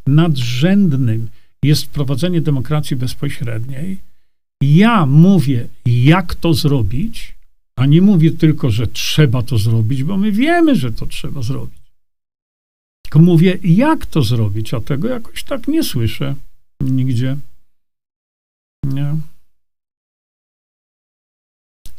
[0.07, 1.27] nadrzędnym
[1.63, 3.97] jest wprowadzenie demokracji bezpośredniej.
[4.61, 7.35] Ja mówię, jak to zrobić,
[7.75, 11.77] a nie mówię tylko, że trzeba to zrobić, bo my wiemy, że to trzeba zrobić.
[13.03, 16.35] Tylko mówię, jak to zrobić, a tego jakoś tak nie słyszę
[16.81, 17.37] nigdzie.
[18.83, 19.15] Nie.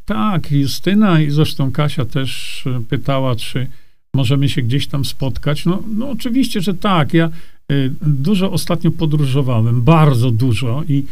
[0.09, 3.67] Tak, Justyna i zresztą Kasia też e, pytała, czy
[4.15, 5.65] możemy się gdzieś tam spotkać.
[5.65, 7.15] No, no oczywiście, że tak.
[7.15, 7.31] Ja
[7.73, 11.05] y, dużo ostatnio podróżowałem, bardzo dużo i,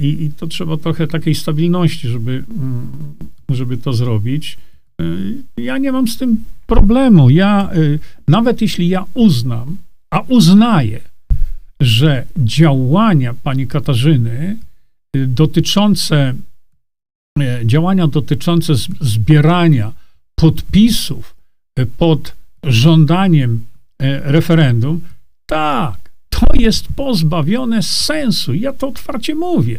[0.00, 2.44] i, i, to trzeba trochę takiej stabilności, żeby,
[3.50, 4.58] y, żeby to zrobić.
[5.00, 7.30] Y, ja nie mam z tym problemu.
[7.30, 7.70] Ja,
[8.28, 9.76] nawet jeśli ja uznam,
[10.10, 11.00] a uznaję,
[11.80, 14.56] że działania pani Katarzyny
[15.14, 16.49] dotyczące E,
[17.64, 19.92] działania dotyczące zbierania
[20.34, 21.34] podpisów
[21.76, 23.64] e, pod żądaniem
[23.98, 25.00] e, referendum,
[25.46, 28.54] tak, to jest pozbawione sensu.
[28.54, 29.78] Ja to otwarcie mówię.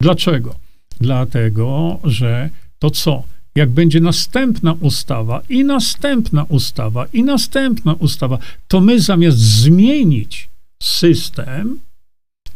[0.00, 0.54] Dlaczego?
[1.00, 3.22] Dlatego, że to co?
[3.54, 10.48] Jak będzie następna ustawa i następna ustawa i następna ustawa, to my zamiast zmienić
[10.82, 11.80] system,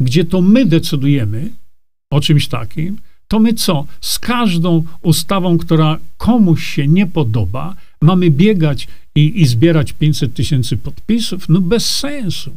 [0.00, 1.50] gdzie to my decydujemy
[2.10, 2.98] o czymś takim,
[3.30, 3.86] to my co?
[4.00, 10.76] Z każdą ustawą, która komuś się nie podoba, mamy biegać i, i zbierać 500 tysięcy
[10.76, 11.48] podpisów?
[11.48, 12.56] No bez sensu.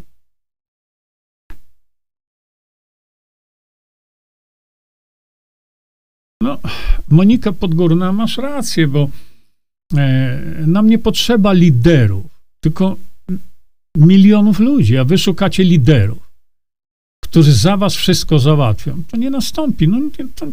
[6.41, 6.59] No,
[7.09, 9.09] Monika Podgórna, masz rację, bo
[9.93, 12.25] e, nam nie potrzeba liderów,
[12.59, 12.97] tylko
[13.97, 16.32] milionów ludzi, a wy szukacie liderów
[17.33, 19.03] którzy za was wszystko załatwią.
[19.11, 19.87] To nie nastąpi.
[19.87, 19.99] No,
[20.35, 20.47] to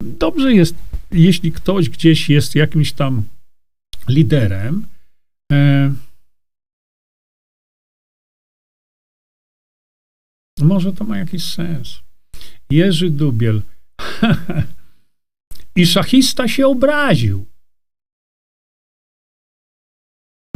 [0.00, 0.74] dobrze jest,
[1.10, 3.22] jeśli ktoś gdzieś jest jakimś tam
[4.08, 4.86] liderem.
[5.52, 5.94] E,
[10.58, 12.00] może to ma jakiś sens.
[12.70, 13.62] Jerzy Dubiel.
[15.76, 17.46] I szachista się obraził.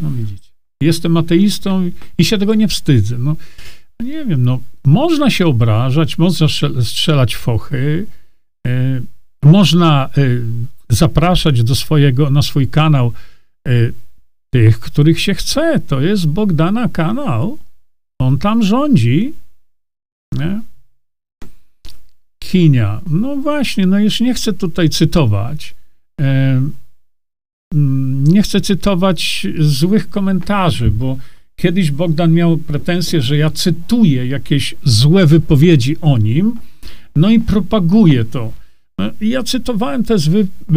[0.02, 0.50] No widzicie.
[0.82, 3.18] Jestem ateistą i się tego nie wstydzę.
[3.18, 3.36] No,
[4.00, 6.46] nie wiem, no, można się obrażać, można
[6.82, 8.06] strzelać fochy,
[8.66, 9.02] y,
[9.42, 10.42] można y,
[10.88, 13.12] zapraszać do swojego, na swój kanał
[13.68, 13.92] y,
[14.50, 15.80] tych, których się chce.
[15.86, 17.58] To jest Bogdana kanał.
[18.18, 19.32] On tam rządzi.
[20.32, 20.60] Nie?
[22.38, 23.00] Kinia.
[23.06, 25.74] No właśnie, no już nie chcę tutaj cytować.
[27.74, 31.16] Mm, nie chcę cytować złych komentarzy, bo
[31.56, 36.54] Kiedyś Bogdan miał pretensję, że ja cytuję jakieś złe wypowiedzi o nim,
[37.16, 38.52] no i propaguję to.
[39.20, 40.16] Ja cytowałem te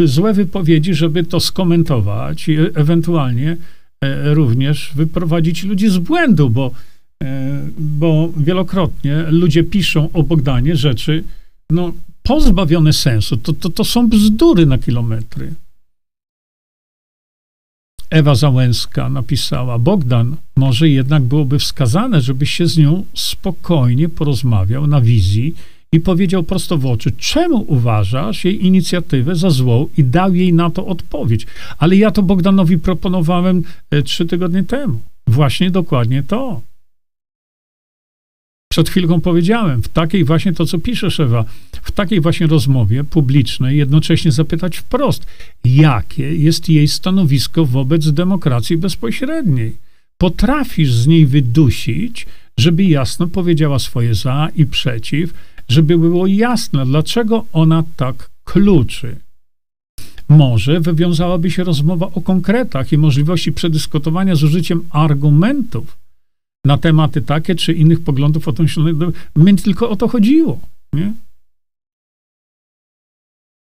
[0.06, 3.58] złe wypowiedzi, żeby to skomentować i ewentualnie
[4.02, 6.72] e, również wyprowadzić ludzi z błędu, bo,
[7.24, 11.24] e, bo wielokrotnie ludzie piszą o Bogdanie rzeczy
[11.70, 13.38] no, pozbawione sensu.
[13.38, 15.54] To, to, to są bzdury na kilometry.
[18.10, 25.02] Ewa Załęska napisała: Bogdan, może jednak byłoby wskazane, żebyś się z nią spokojnie porozmawiał na
[25.02, 25.56] wizji
[25.92, 30.70] i powiedział prosto w oczy, czemu uważasz jej inicjatywę za złą i dał jej na
[30.70, 31.48] to odpowiedź.
[31.78, 35.00] Ale ja to Bogdanowi proponowałem e, trzy tygodnie temu.
[35.28, 36.62] Właśnie dokładnie to.
[38.78, 43.78] Przed chwilką powiedziałem, w takiej właśnie to, co piszesz, Ewa, w takiej właśnie rozmowie publicznej
[43.78, 45.26] jednocześnie zapytać wprost,
[45.66, 49.76] jakie jest jej stanowisko wobec demokracji bezpośredniej.
[50.18, 52.26] Potrafisz z niej wydusić,
[52.58, 55.34] żeby jasno powiedziała swoje za i przeciw,
[55.70, 59.16] żeby było jasne, dlaczego ona tak kluczy.
[60.30, 66.07] Może wywiązałaby się rozmowa o konkretach i możliwości przedyskutowania z użyciem argumentów
[66.68, 68.68] na tematy takie czy innych poglądów o tym
[69.36, 70.60] Mnie tylko o to chodziło.
[70.94, 71.14] Nie?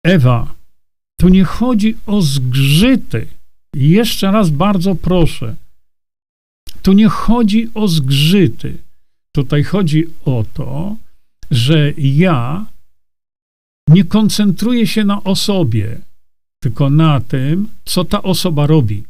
[0.05, 0.55] Ewa,
[1.21, 3.27] tu nie chodzi o zgrzyty
[3.75, 5.57] jeszcze raz bardzo proszę,
[6.83, 8.79] tu nie chodzi o zgrzyty.
[9.33, 10.97] Tutaj chodzi o to,
[11.51, 12.67] że ja
[13.89, 16.01] nie koncentruję się na osobie,
[16.63, 19.05] tylko na tym, co ta osoba robi.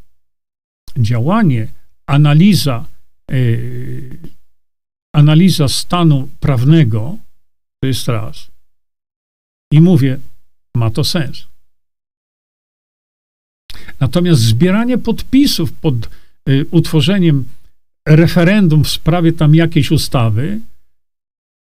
[0.99, 1.69] Działanie,
[2.07, 2.85] analiza,
[5.15, 7.17] analiza stanu prawnego
[7.83, 8.51] to jest raz.
[9.73, 10.19] I mówię,
[10.77, 11.47] ma to sens.
[14.01, 15.95] Natomiast zbieranie podpisów pod
[16.49, 17.45] y, utworzeniem
[18.09, 20.61] referendum w sprawie tam jakiejś ustawy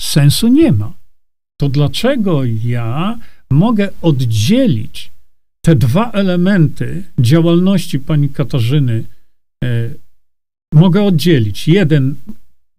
[0.03, 0.93] sensu nie ma.
[1.61, 3.19] To dlaczego ja
[3.51, 5.11] mogę oddzielić
[5.65, 9.05] te dwa elementy działalności pani Katarzyny?
[9.65, 9.99] Y,
[10.77, 11.69] mogę oddzielić.
[11.69, 12.15] Jeden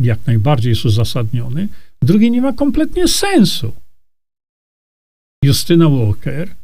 [0.01, 1.67] jak najbardziej jest uzasadniony,
[2.01, 3.73] drugi nie ma kompletnie sensu.
[5.43, 6.55] Justyna Walker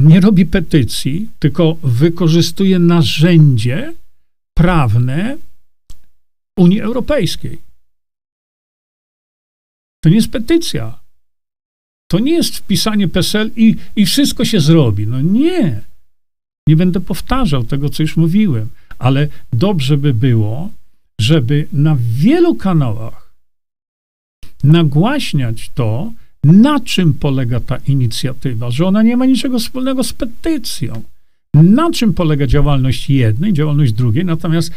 [0.00, 3.94] nie robi petycji, tylko wykorzystuje narzędzie
[4.54, 5.38] prawne
[6.56, 7.58] Unii Europejskiej.
[10.04, 10.98] To nie jest petycja.
[12.10, 15.06] To nie jest wpisanie PESEL i, i wszystko się zrobi.
[15.06, 15.80] No nie.
[16.66, 18.68] Nie będę powtarzał tego, co już mówiłem,
[19.02, 20.70] ale dobrze by było,
[21.20, 23.34] żeby na wielu kanałach
[24.64, 26.12] nagłaśniać to,
[26.44, 31.02] na czym polega ta inicjatywa, że ona nie ma niczego wspólnego z petycją.
[31.54, 34.70] Na czym polega działalność jednej, działalność drugiej, natomiast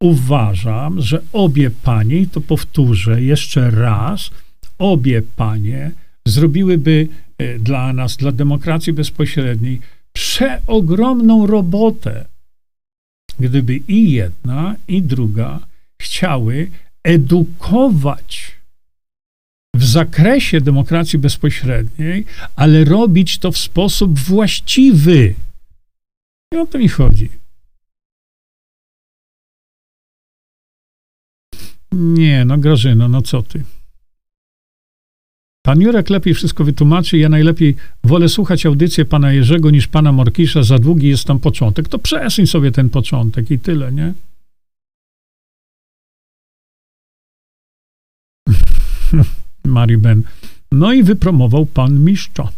[0.00, 4.30] uważam, że obie panie, i to powtórzę jeszcze raz,
[4.78, 5.90] obie panie
[6.26, 7.08] zrobiłyby
[7.38, 9.80] e, dla nas, dla demokracji bezpośredniej,
[10.12, 12.24] przeogromną robotę,
[13.38, 15.60] gdyby i jedna, i druga
[16.02, 16.70] chciały
[17.04, 18.52] edukować
[19.74, 22.24] w zakresie demokracji bezpośredniej,
[22.56, 25.34] ale robić to w sposób właściwy.
[26.54, 27.28] I o to mi chodzi.
[31.92, 33.64] Nie, no Grażyno, no co ty?
[35.66, 37.18] Pan Jurek lepiej wszystko wytłumaczy.
[37.18, 40.62] Ja najlepiej wolę słuchać audycję pana Jerzego niż pana Morkisza.
[40.62, 41.88] Za długi jest tam początek.
[41.88, 44.14] To przesuń sobie ten początek i tyle, nie?
[49.64, 50.22] Mariben.
[50.72, 52.48] No i wypromował pan mistrza.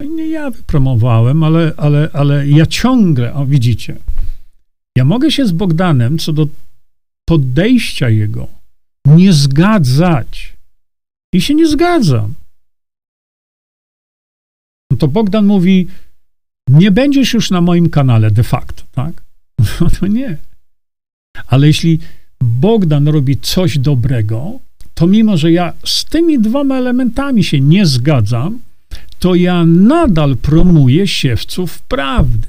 [0.00, 3.96] No nie ja wypromowałem, ale, ale, ale ja ciągle, o widzicie,
[4.96, 6.46] ja mogę się z Bogdanem co do
[7.28, 8.48] podejścia jego
[9.06, 10.55] nie zgadzać.
[11.32, 12.34] I się nie zgadzam.
[14.90, 15.86] No to Bogdan mówi,
[16.68, 19.22] nie będziesz już na moim kanale de facto, tak?
[19.80, 20.36] No to nie.
[21.46, 21.98] Ale jeśli
[22.40, 24.58] Bogdan robi coś dobrego,
[24.94, 28.58] to mimo, że ja z tymi dwoma elementami się nie zgadzam,
[29.18, 32.48] to ja nadal promuję siewców prawdy.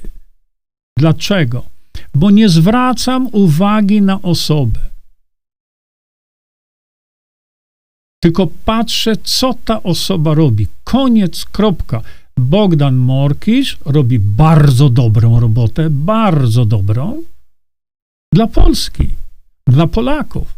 [0.98, 1.66] Dlaczego?
[2.16, 4.80] Bo nie zwracam uwagi na osobę.
[8.24, 10.68] Tylko patrzę, co ta osoba robi.
[10.84, 12.01] Koniec, kropka.
[12.38, 17.24] Bogdan Morkisz robi bardzo dobrą robotę, bardzo dobrą
[18.34, 19.09] dla Polski,
[19.68, 20.53] dla Polaków.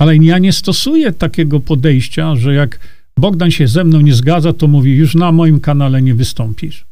[0.00, 2.78] Ale ja nie stosuję takiego podejścia, że jak
[3.18, 6.84] Bogdan się ze mną nie zgadza, to mówi, już na moim kanale nie wystąpisz.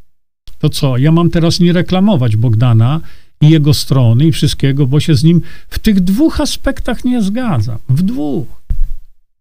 [0.59, 3.01] To co, ja mam teraz nie reklamować Bogdana
[3.41, 7.79] i jego strony i wszystkiego, bo się z nim w tych dwóch aspektach nie zgadzam.
[7.89, 8.62] W dwóch.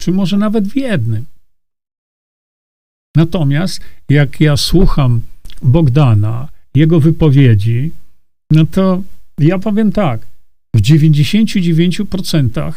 [0.02, 1.26] Czy może nawet w jednym.
[3.16, 5.22] Natomiast jak ja słucham
[5.62, 7.92] Bogdana, jego wypowiedzi,
[8.52, 9.04] no to
[9.38, 10.28] ja powiem tak,
[10.76, 12.74] w 99%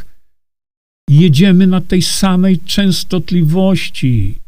[1.11, 4.39] jedziemy na tej samej częstotliwości.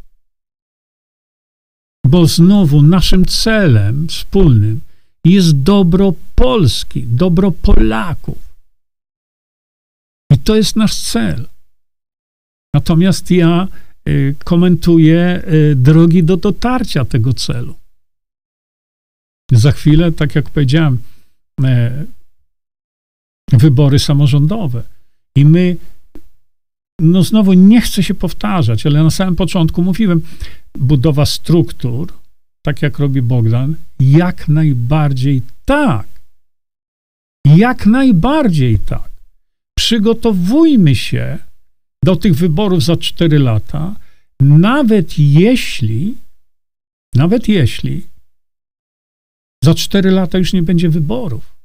[2.06, 4.80] Bo znowu naszym celem wspólnym
[5.24, 8.38] jest dobro Polski, dobro Polaków.
[10.32, 11.48] I to jest nasz cel.
[12.76, 13.68] Natomiast ja
[14.08, 17.74] y, komentuję y, drogi do dotarcia tego celu.
[19.52, 20.98] Za chwilę, tak jak powiedziałem,
[21.64, 22.04] e,
[23.52, 24.82] wybory samorządowe.
[25.36, 25.76] I my
[27.00, 30.22] no znowu nie chcę się powtarzać, ale na samym początku mówiłem,
[30.78, 32.12] budowa struktur,
[32.62, 36.06] tak jak robi Bogdan, jak najbardziej tak.
[37.44, 39.10] Jak najbardziej tak.
[39.78, 41.38] Przygotowujmy się
[42.06, 43.94] do tych wyborów za cztery lata,
[44.40, 46.14] nawet jeśli,
[47.14, 48.06] nawet jeśli
[49.64, 51.56] za cztery lata już nie będzie wyborów.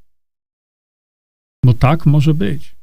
[1.65, 2.75] Bo tak może być.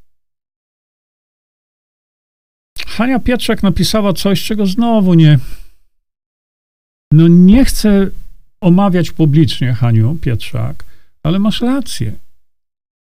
[2.87, 5.39] Hania Pietrzak napisała coś, czego znowu nie.
[7.13, 8.11] No nie chcę
[8.61, 10.85] omawiać publicznie, Haniu Pietrzak,
[11.23, 12.13] ale masz rację.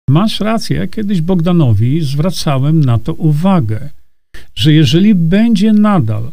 [0.09, 0.77] Masz rację.
[0.77, 3.91] Ja kiedyś Bogdanowi zwracałem na to uwagę,
[4.55, 6.33] że jeżeli będzie nadal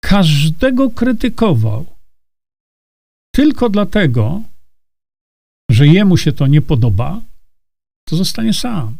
[0.00, 1.86] każdego krytykował
[3.34, 4.42] tylko dlatego,
[5.70, 7.20] że jemu się to nie podoba,
[8.08, 8.98] to zostanie sam.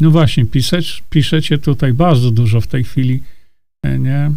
[0.00, 3.22] No właśnie, pisać, piszecie tutaj bardzo dużo w tej chwili,
[3.82, 4.32] e, nie?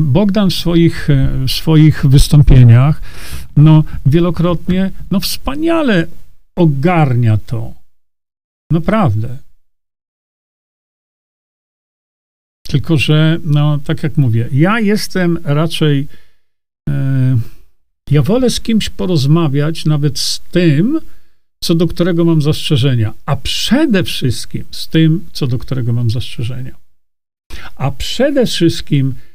[0.00, 3.02] Bogdan w swoich, e, w swoich wystąpieniach
[3.56, 6.06] no, wielokrotnie no, wspaniale
[6.56, 7.74] ogarnia to.
[8.72, 9.36] Naprawdę.
[12.68, 16.08] Tylko, że, no, tak jak mówię, ja jestem raczej.
[16.88, 17.38] E,
[18.10, 21.00] ja wolę z kimś porozmawiać, nawet z tym,
[21.60, 26.76] co do którego mam zastrzeżenia, a przede wszystkim z tym, co do którego mam zastrzeżenia.
[27.76, 29.27] A przede wszystkim e,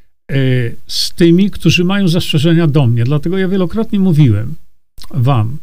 [0.88, 3.04] z tymi, którzy mają zastrzeżenia do mnie.
[3.04, 4.56] Dlatego ja wielokrotnie mówiłem
[5.12, 5.58] wam,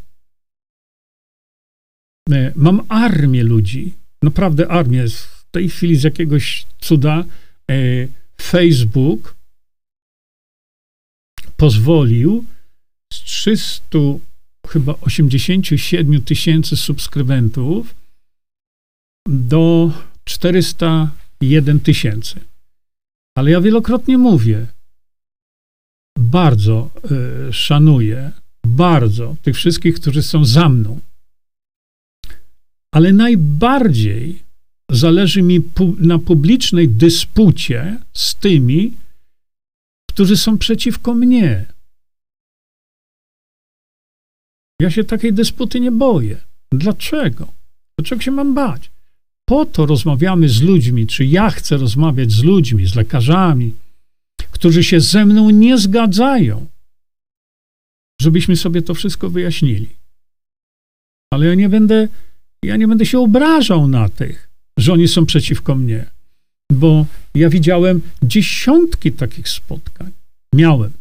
[2.30, 5.08] e, mam armię ludzi, naprawdę armię.
[5.08, 7.24] W tej chwili z jakiegoś cuda
[7.70, 8.08] E,
[8.40, 9.36] Facebook
[11.56, 12.44] pozwolił
[13.12, 13.98] z 300
[14.68, 17.94] chyba 87 tysięcy subskrybentów
[19.28, 19.92] do
[20.24, 22.40] 401 tysięcy.
[23.36, 24.66] Ale ja wielokrotnie mówię,
[26.18, 26.90] bardzo
[27.48, 28.32] y, szanuję,
[28.66, 31.00] bardzo tych wszystkich, którzy są za mną.
[32.94, 34.42] Ale najbardziej
[34.90, 38.96] zależy mi pu na publicznej dyspucie z tymi,
[40.10, 41.66] którzy są przeciwko mnie.
[44.80, 46.40] Ja się takiej dysputy nie boję.
[46.72, 47.52] Dlaczego?
[47.98, 48.90] Dlaczego się mam bać?
[49.50, 53.74] Po to rozmawiamy z ludźmi, czy ja chcę rozmawiać z ludźmi, z lekarzami,
[54.50, 56.66] którzy się ze mną nie zgadzają,
[58.20, 59.88] żebyśmy sobie to wszystko wyjaśnili.
[61.32, 62.08] Ale ja nie będę,
[62.64, 64.48] ja nie będę się obrażał na tych,
[64.78, 66.06] że oni są przeciwko mnie.
[66.72, 70.10] Bo ja widziałem dziesiątki takich spotkań.
[70.54, 70.92] Miałem,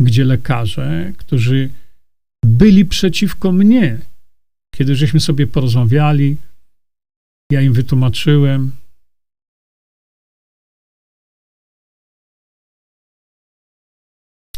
[0.00, 1.70] gdzie lekarze, którzy
[2.44, 3.98] byli przeciwko mnie,
[4.76, 6.36] kiedy żeśmy sobie porozmawiali,
[7.50, 8.72] ja im wytłumaczyłem.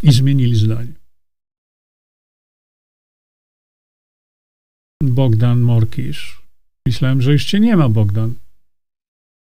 [0.03, 0.93] I zmienili zdanie.
[5.03, 6.47] Bogdan Morkisz
[6.87, 8.35] Myślałem, że już cię nie ma, Bogdan.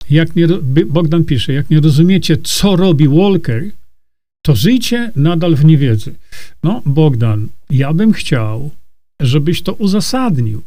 [0.10, 0.48] Jak nie,
[0.86, 3.72] Bogdan pisze, jak nie rozumiecie, co robi Walker,
[4.46, 6.16] to żyjcie nadal w niewiedzy.
[6.64, 8.72] No, Bogdan, ja bym chciał,
[9.22, 10.62] żebyś to uzasadnił,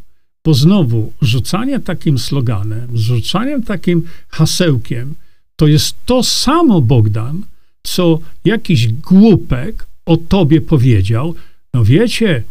[0.45, 5.15] bo znowu rzucanie takim sloganem, rzucaniem takim hasełkiem,
[5.55, 7.43] to jest to samo, Bogdan,
[7.83, 11.35] co jakiś głupek o tobie powiedział.
[11.73, 12.43] No wiecie,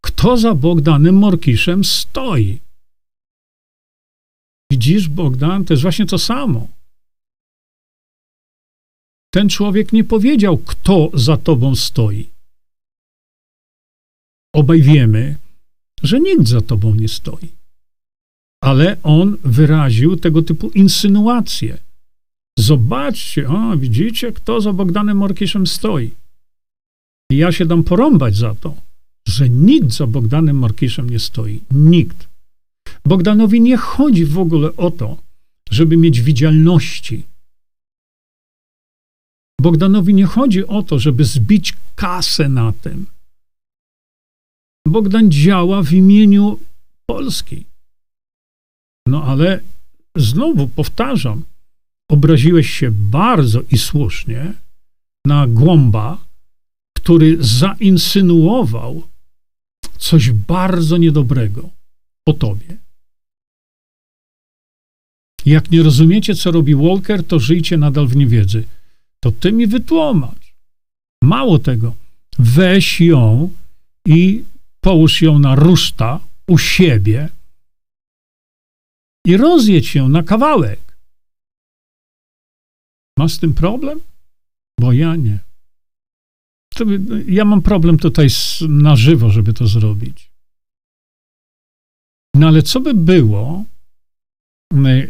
[0.00, 2.60] kto za Bogdanem Morkiszem stoi?
[4.72, 6.68] Widzisz, Bogdan, to jest właśnie to samo.
[9.34, 12.28] Ten człowiek nie powiedział, kto za tobą stoi.
[14.54, 15.36] Obaj wiemy,
[16.02, 17.48] że nikt za tobą nie stoi.
[18.62, 21.78] Ale on wyraził tego typu insynuacje.
[22.58, 26.10] Zobaczcie, o, widzicie, kto za Bogdanem Morkiszem stoi.
[27.30, 28.74] I ja się dam porąbać za to,
[29.28, 31.60] że nikt za Bogdanem Morkiszem nie stoi.
[31.70, 32.28] Nikt.
[33.04, 35.16] Bogdanowi nie chodzi w ogóle o to,
[35.70, 37.22] żeby mieć widzialności.
[39.60, 43.06] Bogdanowi nie chodzi o to, żeby zbić kasę na tym.
[44.86, 46.58] Bogdan działa w imieniu
[47.06, 47.64] Polski.
[49.06, 49.60] No ale
[50.16, 51.44] znowu powtarzam,
[52.10, 54.54] obraziłeś się bardzo i słusznie
[55.26, 56.24] na głąba,
[56.96, 59.02] który zainsynuował
[59.98, 61.70] coś bardzo niedobrego
[62.26, 62.76] o tobie.
[65.46, 68.64] Jak nie rozumiecie, co robi Walker, to żyjcie nadal w niewiedzy.
[69.20, 70.54] To ty mi wytłumacz.
[71.22, 71.94] Mało tego,
[72.38, 73.50] weź ją
[74.06, 74.44] i
[74.84, 77.28] połóż ją na ruszta u siebie
[79.26, 80.96] i rozjedź ją na kawałek.
[83.18, 84.00] Masz z tym problem?
[84.80, 85.38] Bo ja nie.
[86.74, 86.84] To,
[87.26, 90.30] ja mam problem tutaj z, na żywo, żeby to zrobić.
[92.34, 93.64] No ale co by było,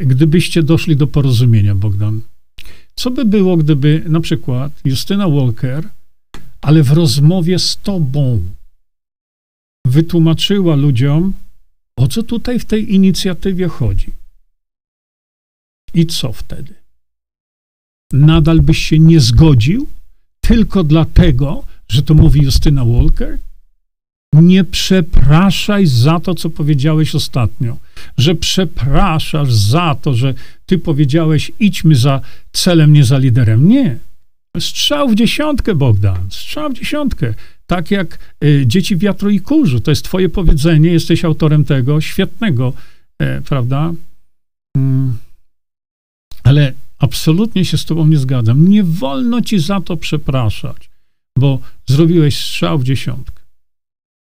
[0.01, 2.21] gdybyście doszli do porozumienia, Bogdan?
[2.95, 5.89] Co by było, gdyby na przykład Justyna Walker,
[6.61, 8.43] ale w rozmowie z tobą,
[9.87, 11.33] wytłumaczyła ludziom,
[11.97, 14.11] O co tutaj w tej inicjatywie chodzi?
[15.95, 16.75] I co wtedy?
[18.13, 19.87] Nadal byś się nie zgodził
[20.41, 23.39] tylko dlatego, że to mówi Justyna Walker?
[24.35, 27.77] Nie przepraszaj za to, co powiedziałeś ostatnio,
[28.19, 30.35] że przepraszasz za to, że
[30.67, 32.21] ty powiedziałeś, idźmy za
[32.53, 33.69] celem, nie za liderem.
[33.69, 33.99] Nie.
[34.61, 37.35] Strzał w dziesiątkę, Bogdan, strzał w dziesiątkę.
[37.67, 39.81] Tak jak y, dzieci wiatru i kurzu.
[39.81, 42.73] To jest twoje powiedzenie, jesteś autorem tego, świetnego,
[43.19, 43.93] e, prawda?
[44.77, 45.19] Mm.
[46.45, 48.69] Ale absolutnie się z tobą nie zgadzam.
[48.69, 50.91] Nie wolno ci za to przepraszać,
[51.39, 53.43] bo zrobiłeś strzał w dziesiątkę.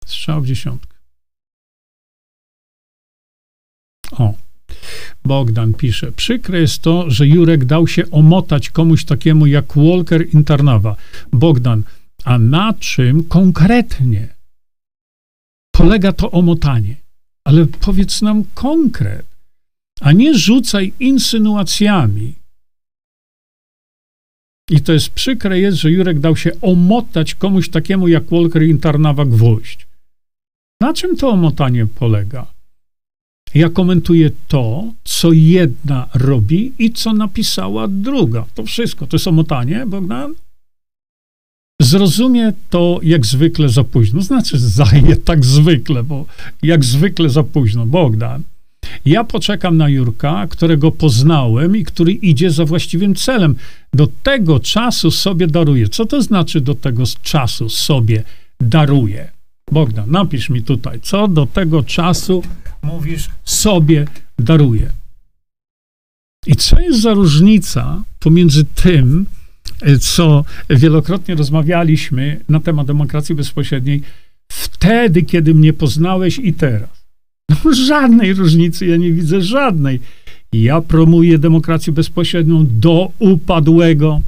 [0.07, 0.97] Strzał w dziesiątkę.
[4.13, 4.35] O,
[5.25, 10.97] Bogdan pisze, przykre jest to, że Jurek dał się omotać komuś takiemu jak Walker Internawa.
[11.33, 11.83] Bogdan,
[12.25, 14.29] a na czym konkretnie
[15.73, 16.97] polega to omotanie?
[17.45, 19.27] Ale powiedz nam konkret,
[20.01, 22.35] a nie rzucaj insynuacjami.
[24.71, 29.25] I to jest przykre jest, że Jurek dał się omotać komuś takiemu jak Walker Internawa
[29.25, 29.87] gwóźdź.
[30.81, 32.52] Na czym to omotanie polega?
[33.55, 38.45] Ja komentuję to, co jedna robi i co napisała druga.
[38.55, 39.07] To wszystko.
[39.07, 40.35] To jest omotanie, Bogdan?
[41.83, 44.23] Zrozumie to jak zwykle za późno.
[44.23, 46.27] Znaczy, zajmie tak zwykle, bo
[46.63, 47.87] jak zwykle za późno.
[47.87, 48.43] Bogdan.
[49.05, 53.55] Ja poczekam na Jurka, którego poznałem i który idzie za właściwym celem.
[53.95, 55.89] Do tego czasu sobie daruję.
[55.89, 58.23] Co to znaczy do tego czasu sobie
[58.61, 59.31] daruję?
[59.73, 62.43] Bogdan, napisz mi tutaj, co do tego czasu
[62.83, 64.07] mówisz sobie
[64.39, 64.91] daruję.
[66.47, 69.27] I co jest za różnica pomiędzy tym,
[70.01, 74.03] co wielokrotnie rozmawialiśmy na temat demokracji bezpośredniej,
[74.53, 77.05] wtedy, kiedy mnie poznałeś i teraz?
[77.49, 80.01] No, żadnej różnicy ja nie widzę, żadnej.
[80.53, 84.23] Ja promuję demokrację bezpośrednią do upadłego.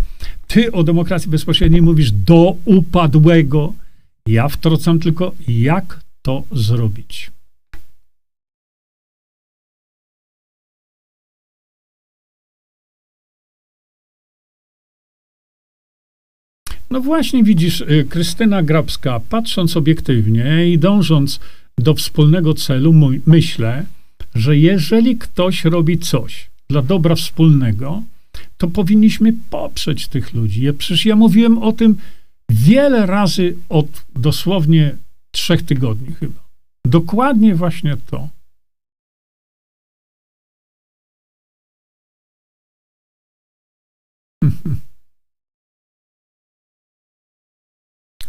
[0.47, 3.73] Ty o demokracji bezpośredniej mówisz do upadłego.
[4.29, 7.34] Ja wtrącam tylko, jak to zrobić.
[16.95, 21.41] No właśnie widzisz, y, Krystyna Grabska, patrząc obiektywnie i dążąc
[21.79, 22.95] do wspólnego celu,
[23.27, 23.87] myślę,
[24.35, 28.03] że jeżeli ktoś robi coś dla dobra wspólnego,
[28.57, 30.63] to powinniśmy poprzeć tych ludzi.
[30.63, 31.97] Ja, przecież ja mówiłem o tym
[32.51, 34.97] wiele razy od dosłownie
[35.31, 36.45] trzech tygodni chyba.
[36.87, 38.29] Dokładnie właśnie to.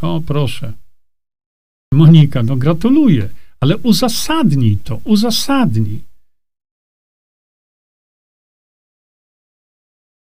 [0.05, 0.73] O, proszę.
[1.93, 3.29] Monika, no gratuluję,
[3.59, 6.01] ale uzasadnij to, uzasadnij.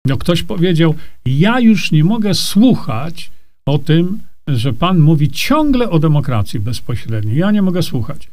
[0.06, 0.94] No ktoś powiedział,
[1.24, 3.30] ja już nie mogę słuchać
[3.66, 7.36] o tym, że pan mówi ciągle o demokracji bezpośredniej.
[7.36, 8.28] Ja nie mogę słuchać.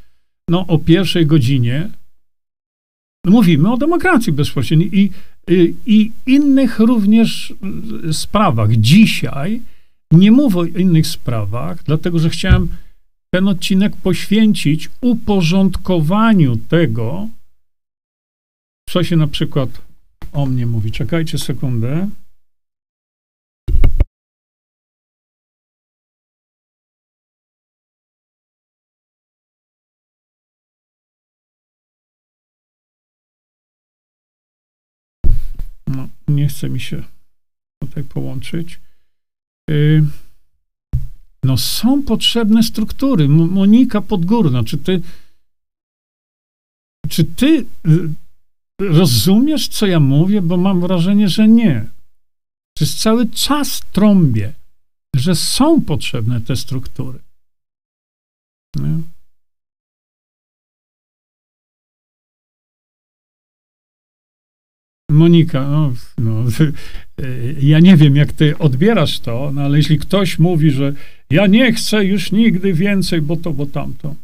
[0.49, 1.89] No o pierwszej godzinie
[3.25, 5.11] mówimy o demokracji bezpośredniej i,
[5.47, 7.53] i, i innych również
[8.11, 8.71] sprawach.
[8.71, 9.61] Dzisiaj
[10.11, 12.69] nie mówię o innych sprawach, dlatego że chciałem
[13.33, 17.29] ten odcinek poświęcić uporządkowaniu tego,
[18.89, 19.69] co się na przykład
[20.31, 20.91] o mnie mówi.
[20.91, 22.09] Czekajcie sekundę.
[35.87, 37.03] No, nie chce mi się
[37.83, 38.79] tutaj połączyć.
[39.71, 40.03] Y,
[41.43, 43.29] no są potrzebne struktury.
[43.29, 45.01] Monika Podgórna, czy ty
[47.09, 48.09] czy ty y,
[48.79, 50.41] rozumiesz, co ja mówię?
[50.41, 51.89] Bo mam wrażenie, że nie.
[52.77, 54.53] Przez cały czas trąbię,
[55.15, 57.19] że są potrzebne te struktury.
[58.75, 59.01] Nie?
[65.11, 66.43] Monika, no, no,
[67.71, 70.93] ja nie wiem, jak ty odbierasz to, no, ale jeśli ktoś mówi, że
[71.29, 74.15] ja nie chcę już nigdy więcej, bo to, bo tamto.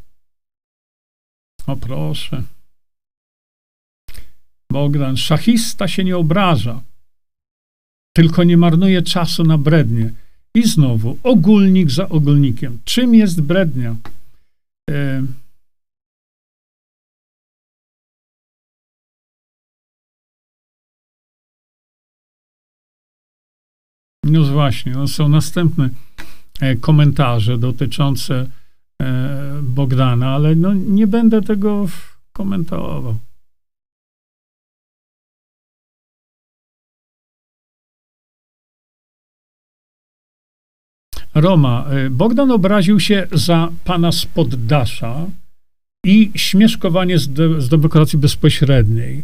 [1.68, 2.44] O proszę.
[4.72, 6.82] Bogdan, szachista się nie obraża,
[8.16, 10.14] tylko nie marnuje czasu na brednie.
[10.56, 12.80] I znowu, ogólnik za ogólnikiem.
[12.86, 13.96] Czym jest brednia?
[14.90, 15.24] E
[24.32, 25.90] No właśnie, no są następne
[26.62, 28.50] e, komentarze dotyczące
[29.02, 31.86] e, Bogdana, ale no nie będę tego
[32.34, 33.18] komentował.
[41.36, 41.86] Roma.
[42.06, 45.26] Y, Bogdan obraził się za pana z poddasza
[46.06, 49.24] i śmieszkowanie z, de, z demokracji bezpośredniej.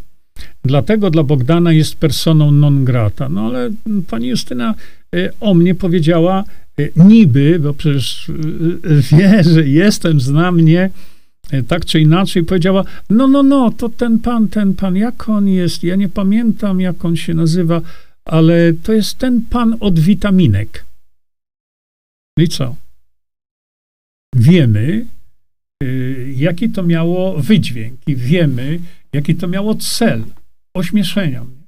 [0.64, 3.30] Dlatego dla Bogdana jest personą non grata.
[3.30, 3.72] No ale
[4.10, 4.76] pani Justyna
[5.16, 6.44] y, o mnie powiedziała
[6.80, 8.32] y, niby, bo przecież
[9.12, 10.90] wie, że jestem, zna mnie,
[11.68, 15.84] tak czy inaczej, powiedziała, no, no, no, to ten pan, ten pan, jak on jest,
[15.84, 17.82] ja nie pamiętam, jak on się nazywa,
[18.26, 20.86] ale to jest ten pan od witaminek.
[22.38, 22.76] No i co?
[24.36, 25.06] Wiemy,
[26.36, 28.80] jaki to miało wydźwięk i wiemy,
[29.14, 30.26] jaki to miało cel
[30.74, 31.64] ośmieszenia mnie.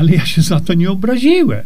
[0.00, 1.64] Ale ja się za to nie obraziłem.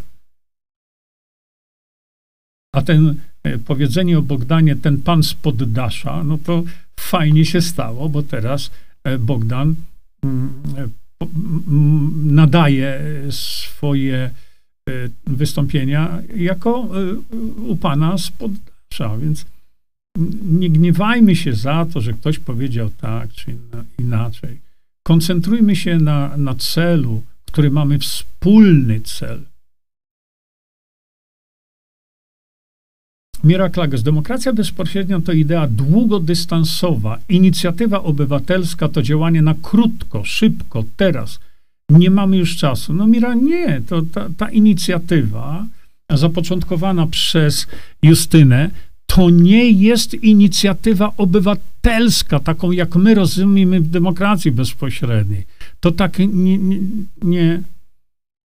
[2.74, 6.62] A ten e, powiedzenie o Bogdanie, ten pan z poddasza, no to
[7.00, 8.70] fajnie się stało, bo teraz
[9.04, 9.74] e, Bogdan
[10.22, 10.88] mm, e,
[12.24, 13.00] nadaje
[13.30, 14.30] swoje
[15.26, 16.88] wystąpienia jako
[17.66, 19.46] u pana z poddasza, więc
[20.42, 23.56] nie gniewajmy się za to, że ktoś powiedział tak czy
[23.98, 24.60] inaczej.
[25.02, 29.40] Koncentrujmy się na, na celu, który mamy wspólny cel.
[33.44, 37.18] Mira Klages, demokracja bezpośrednia to idea długodystansowa.
[37.28, 41.38] Inicjatywa obywatelska to działanie na krótko, szybko, teraz–
[41.90, 42.92] nie mamy już czasu.
[42.94, 45.66] No Mira, nie, to ta, ta inicjatywa
[46.10, 47.66] zapoczątkowana przez
[48.02, 48.70] Justynę,
[49.14, 55.46] to nie jest inicjatywa obywatelska, taką jak my rozumiemy w demokracji bezpośredniej.
[55.80, 56.78] To tak nie, nie,
[57.22, 57.62] nie,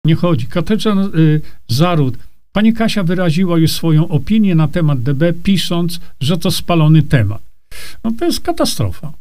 [0.06, 0.48] nie chodzi.
[0.48, 2.18] Katecza y, Zaród.
[2.52, 7.42] Pani Kasia wyraziła już swoją opinię na temat DB, pisząc, że to spalony temat.
[8.04, 9.14] No to jest katastrofa.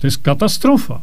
[0.00, 1.02] To jest katastrofa.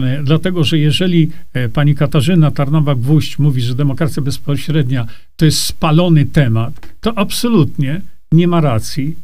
[0.00, 6.24] E, dlatego, że jeżeli e, pani Katarzyna Tarnowa-Gwóźdź mówi, że demokracja bezpośrednia to jest spalony
[6.24, 8.00] temat, to absolutnie
[8.32, 9.16] nie ma racji.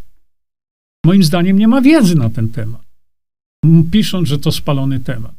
[1.05, 2.83] Moim zdaniem nie ma wiedzy na ten temat.
[3.91, 5.35] Pisząc, że to spalony temat.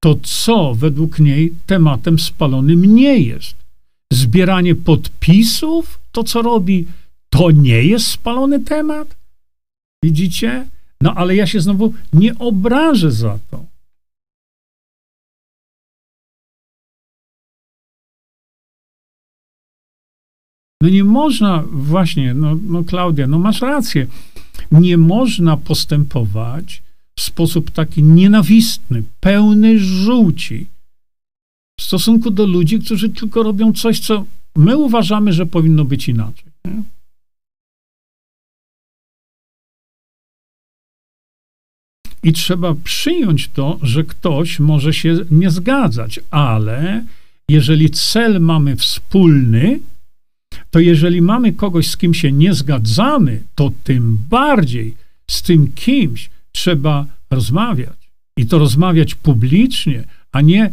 [0.00, 3.54] To co według niej tematem spalonym nie jest?
[4.12, 6.86] Zbieranie podpisów, to co robi,
[7.30, 9.16] to nie jest spalony temat?
[10.04, 10.66] Widzicie?
[11.00, 13.64] No ale ja się znowu nie obrażę za to.
[20.82, 24.06] No nie można, właśnie, no, no Klaudia, no masz rację,
[24.70, 26.82] nie można postępować
[27.18, 30.66] w sposób taki nienawistny, pełny żółci
[31.80, 34.24] w stosunku do ludzi, którzy tylko robią coś, co
[34.56, 36.52] my uważamy, że powinno być inaczej.
[36.64, 36.82] Nie?
[42.22, 47.04] I trzeba przyjąć to, że ktoś może się nie zgadzać, ale
[47.48, 49.80] jeżeli cel mamy wspólny,
[50.70, 54.94] to jeżeli mamy kogoś, z kim się nie zgadzamy, to tym bardziej
[55.30, 58.10] z tym kimś trzeba rozmawiać.
[58.38, 60.70] I to rozmawiać publicznie, a nie,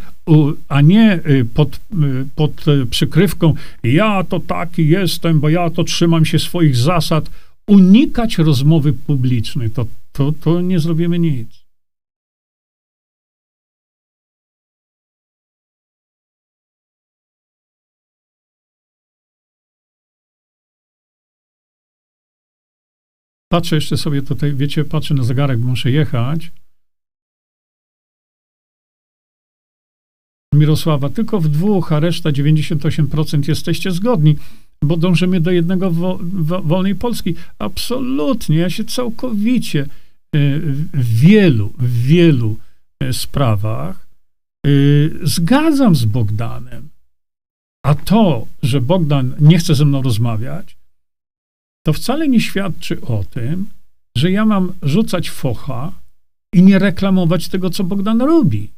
[0.67, 3.53] a nie y, pod, y, pod przykrywką
[3.83, 7.29] ja to taki jestem, bo ja to trzymam się swoich zasad.
[7.67, 11.62] Unikać rozmowy publicznej, to, to, to nie zrobimy nic.
[23.53, 26.51] Patrzę jeszcze sobie tutaj, wiecie, patrzę na zegarek, bo muszę jechać.
[30.53, 34.35] Mirosława, tylko w dwóch, a reszta 98% jesteście zgodni,
[34.83, 37.35] bo dążymy do jednego wo, wo, wolnej Polski.
[37.59, 39.87] Absolutnie, ja się całkowicie e,
[40.93, 42.57] w wielu, w wielu
[42.99, 44.07] e, sprawach
[44.65, 44.69] e,
[45.23, 46.89] zgadzam z Bogdanem.
[47.85, 50.77] A to, że Bogdan nie chce ze mną rozmawiać,
[51.83, 53.65] to wcale nie świadczy o tym,
[54.17, 55.91] że ja mam rzucać focha
[56.53, 58.69] i nie reklamować tego, co Bogdan robi.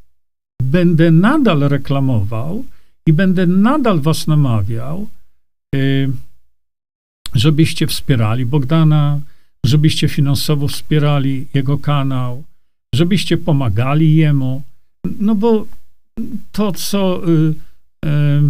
[0.61, 2.65] Będę nadal reklamował
[3.07, 5.07] i będę nadal was namawiał,
[5.76, 6.11] y,
[7.34, 9.19] żebyście wspierali Bogdana,
[9.65, 12.44] żebyście finansowo wspierali jego kanał,
[12.95, 14.61] żebyście pomagali jemu.
[15.19, 15.65] No bo
[16.52, 17.30] to, co.
[17.30, 17.53] Y,
[18.06, 18.41] y,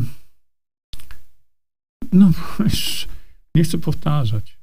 [2.13, 2.31] no,
[3.55, 4.57] Nie chcę powtarzać.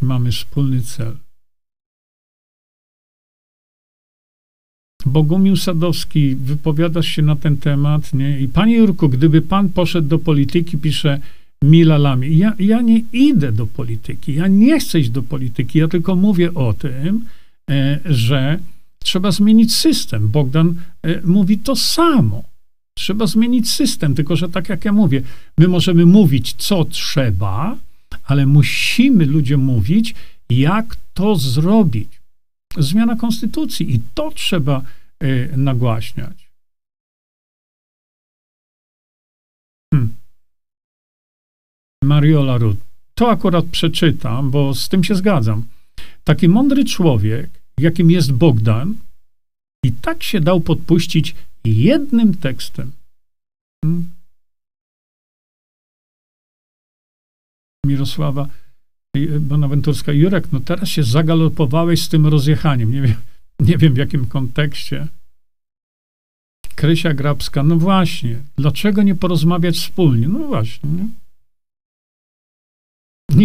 [0.00, 1.16] Mamy wspólny cel.
[5.06, 8.40] Bogumił Sadowski, wypowiadasz się na ten temat, nie?
[8.40, 11.20] I panie Jurku, gdyby pan poszedł do polityki, pisze
[11.62, 12.38] milalami.
[12.38, 16.54] Ja, ja nie idę do polityki, ja nie chcę iść do polityki, ja tylko mówię
[16.54, 17.24] o tym,
[17.70, 18.58] e, że
[18.98, 20.28] trzeba zmienić system.
[20.28, 22.44] Bogdan e, mówi to samo.
[22.98, 25.22] Trzeba zmienić system, tylko że tak jak ja mówię,
[25.58, 27.76] my możemy mówić, co trzeba,
[28.24, 30.14] ale musimy ludziom mówić,
[30.50, 32.20] jak to zrobić.
[32.78, 34.82] Zmiana konstytucji i to trzeba
[35.22, 36.48] y, nagłaśniać.
[39.94, 40.14] Hmm.
[42.04, 42.78] Mariola Rud.
[43.14, 45.64] To akurat przeczytam, bo z tym się zgadzam.
[46.24, 48.94] Taki mądry człowiek, jakim jest Bogdan,
[49.84, 52.92] i tak się dał podpuścić jednym tekstem.
[53.84, 54.08] Hmm?
[57.86, 58.48] Mirosława
[59.40, 62.92] Bonaventurska, Jurek, no teraz się zagalopowałeś z tym rozjechaniem.
[62.92, 63.16] Nie wiem,
[63.60, 65.06] nie wiem w jakim kontekście.
[66.74, 70.28] Krysia Grabska, no właśnie, dlaczego nie porozmawiać wspólnie?
[70.28, 71.08] No właśnie, nie?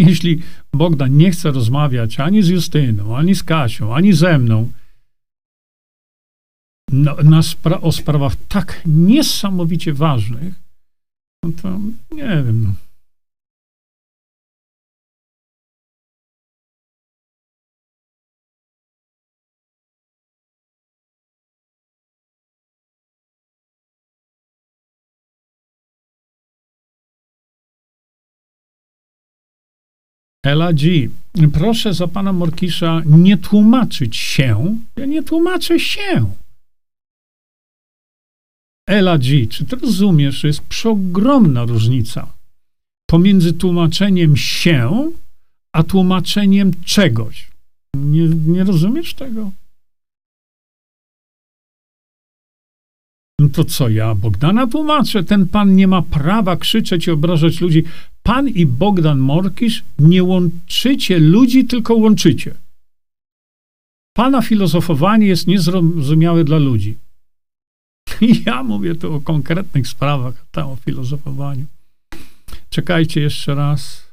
[0.06, 0.42] Jeśli
[0.74, 4.72] Bogdan nie chce rozmawiać ani z Justyną, ani z Kasią, ani ze mną
[6.92, 10.54] no, na spra o sprawach tak niesamowicie ważnych,
[11.44, 11.78] no to
[12.14, 12.62] nie wiem.
[12.62, 12.72] No.
[30.44, 31.08] Ela G.
[31.52, 34.76] Proszę za pana Morkisza nie tłumaczyć się.
[34.96, 36.26] Ja nie tłumaczę się.
[38.86, 39.46] Ela G.
[39.46, 42.32] Czy ty rozumiesz, że jest przeogromna różnica
[43.06, 45.10] pomiędzy tłumaczeniem się,
[45.72, 47.50] a tłumaczeniem czegoś?
[47.96, 49.50] Nie, nie rozumiesz tego?
[53.40, 55.24] No to co ja Bogdana tłumaczę?
[55.24, 57.84] Ten pan nie ma prawa krzyczeć i obrażać ludzi.
[58.22, 62.54] Pan i Bogdan Morkisz nie łączycie ludzi, tylko łączycie.
[64.16, 66.96] Pana filozofowanie jest niezrozumiałe dla ludzi.
[68.46, 71.66] Ja mówię tu o konkretnych sprawach, tam o filozofowaniu.
[72.70, 74.04] Czekajcie jeszcze raz.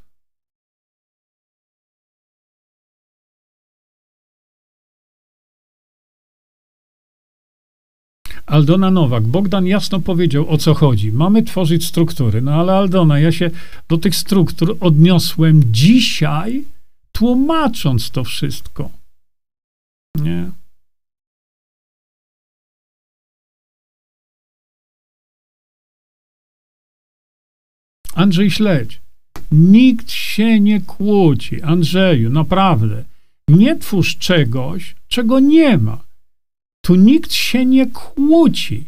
[8.45, 11.11] Aldona Nowak, Bogdan jasno powiedział, o co chodzi.
[11.11, 12.41] Mamy tworzyć struktury.
[12.41, 13.52] No ale Aldona, ja się
[13.90, 16.64] do tych struktur odniosłem dzisiaj,
[17.11, 18.90] tłumacząc to wszystko.
[20.15, 20.61] Nie.
[28.22, 29.02] Andrzej Śledź.
[29.52, 31.61] Nikt się nie kłóci.
[31.61, 33.03] Andrzeju, naprawdę.
[33.48, 35.98] Nie twórz czegoś, czego nie ma.
[36.81, 38.85] Tu nikt się nie kłóci.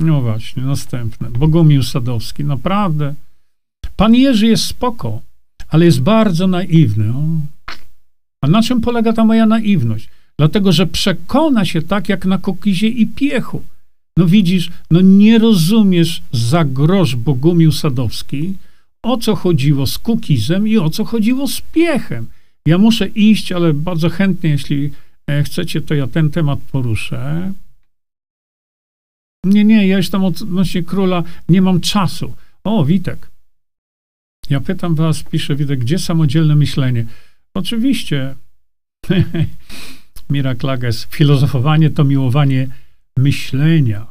[0.00, 1.30] No właśnie, następne.
[1.30, 3.14] Bogumił Sadowski, naprawdę.
[3.96, 5.20] Pan Jerzy jest spoko,
[5.68, 7.10] ale jest bardzo naiwny.
[7.10, 7.22] O.
[8.42, 10.08] A na czym polega ta moja naiwność?
[10.38, 13.62] Dlatego, że przekona się tak jak na kokizie i piechu.
[14.16, 18.54] No widzisz, no nie rozumiesz za grosz Bogumił Sadowski,
[19.02, 22.26] o co chodziło z kukizem i o co chodziło z piechem.
[22.66, 24.90] Ja muszę iść, ale bardzo chętnie, jeśli
[25.26, 27.52] e, chcecie, to ja ten temat poruszę.
[29.44, 32.34] Nie, nie, ja jestem odnośnie króla, nie mam czasu.
[32.64, 33.30] O, Witek.
[34.50, 37.06] Ja pytam was, pisze Witek, gdzie samodzielne myślenie?
[37.54, 38.34] Oczywiście.
[40.30, 42.68] Mira Klages, filozofowanie to miłowanie
[43.18, 44.06] myślenia.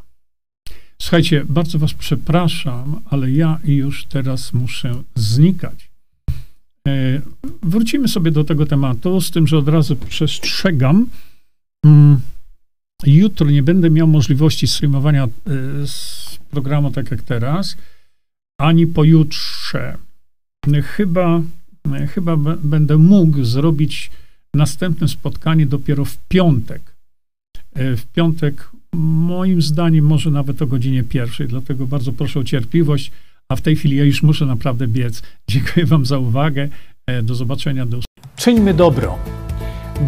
[1.02, 5.90] Słuchajcie, bardzo was przepraszam, ale ja już teraz muszę znikać.
[6.88, 7.22] E,
[7.64, 11.08] wrócimy sobie do tego tematu, z tym, że od razu przestrzegam.
[11.86, 12.20] Mm,
[13.06, 15.30] jutro nie będę miał możliwości streamowania e,
[15.88, 17.78] z programu tak jak teraz,
[18.58, 19.98] ani pojutrze.
[20.84, 21.42] Chyba,
[22.14, 24.12] chyba będę mógł zrobić
[24.54, 26.96] następne spotkanie dopiero w piątek.
[27.74, 33.11] E, w piątek, moim zdaniem, może nawet o godzinie pierwszej, dlatego bardzo proszę o cierpliwość
[33.49, 35.22] a w tej chwili ja już muszę naprawdę biec.
[35.48, 36.68] Dziękuję Wam za uwagę.
[37.07, 37.86] E, do zobaczenia.
[37.86, 37.98] Do...
[38.36, 39.18] Czyńmy dobro.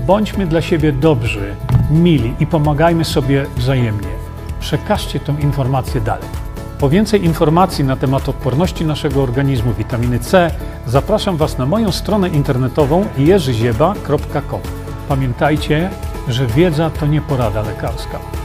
[0.08, 1.56] Bądźmy dla siebie dobrzy,
[1.92, 4.08] mili i pomagajmy sobie wzajemnie.
[4.60, 6.30] Przekażcie tę informację dalej.
[6.80, 10.52] Po więcej informacji na temat odporności naszego organizmu witaminy C
[10.88, 14.62] zapraszam Was na moją stronę internetową jerzyzieba.com.
[15.08, 15.90] Pamiętajcie,
[16.28, 18.45] że wiedza to nie porada lekarska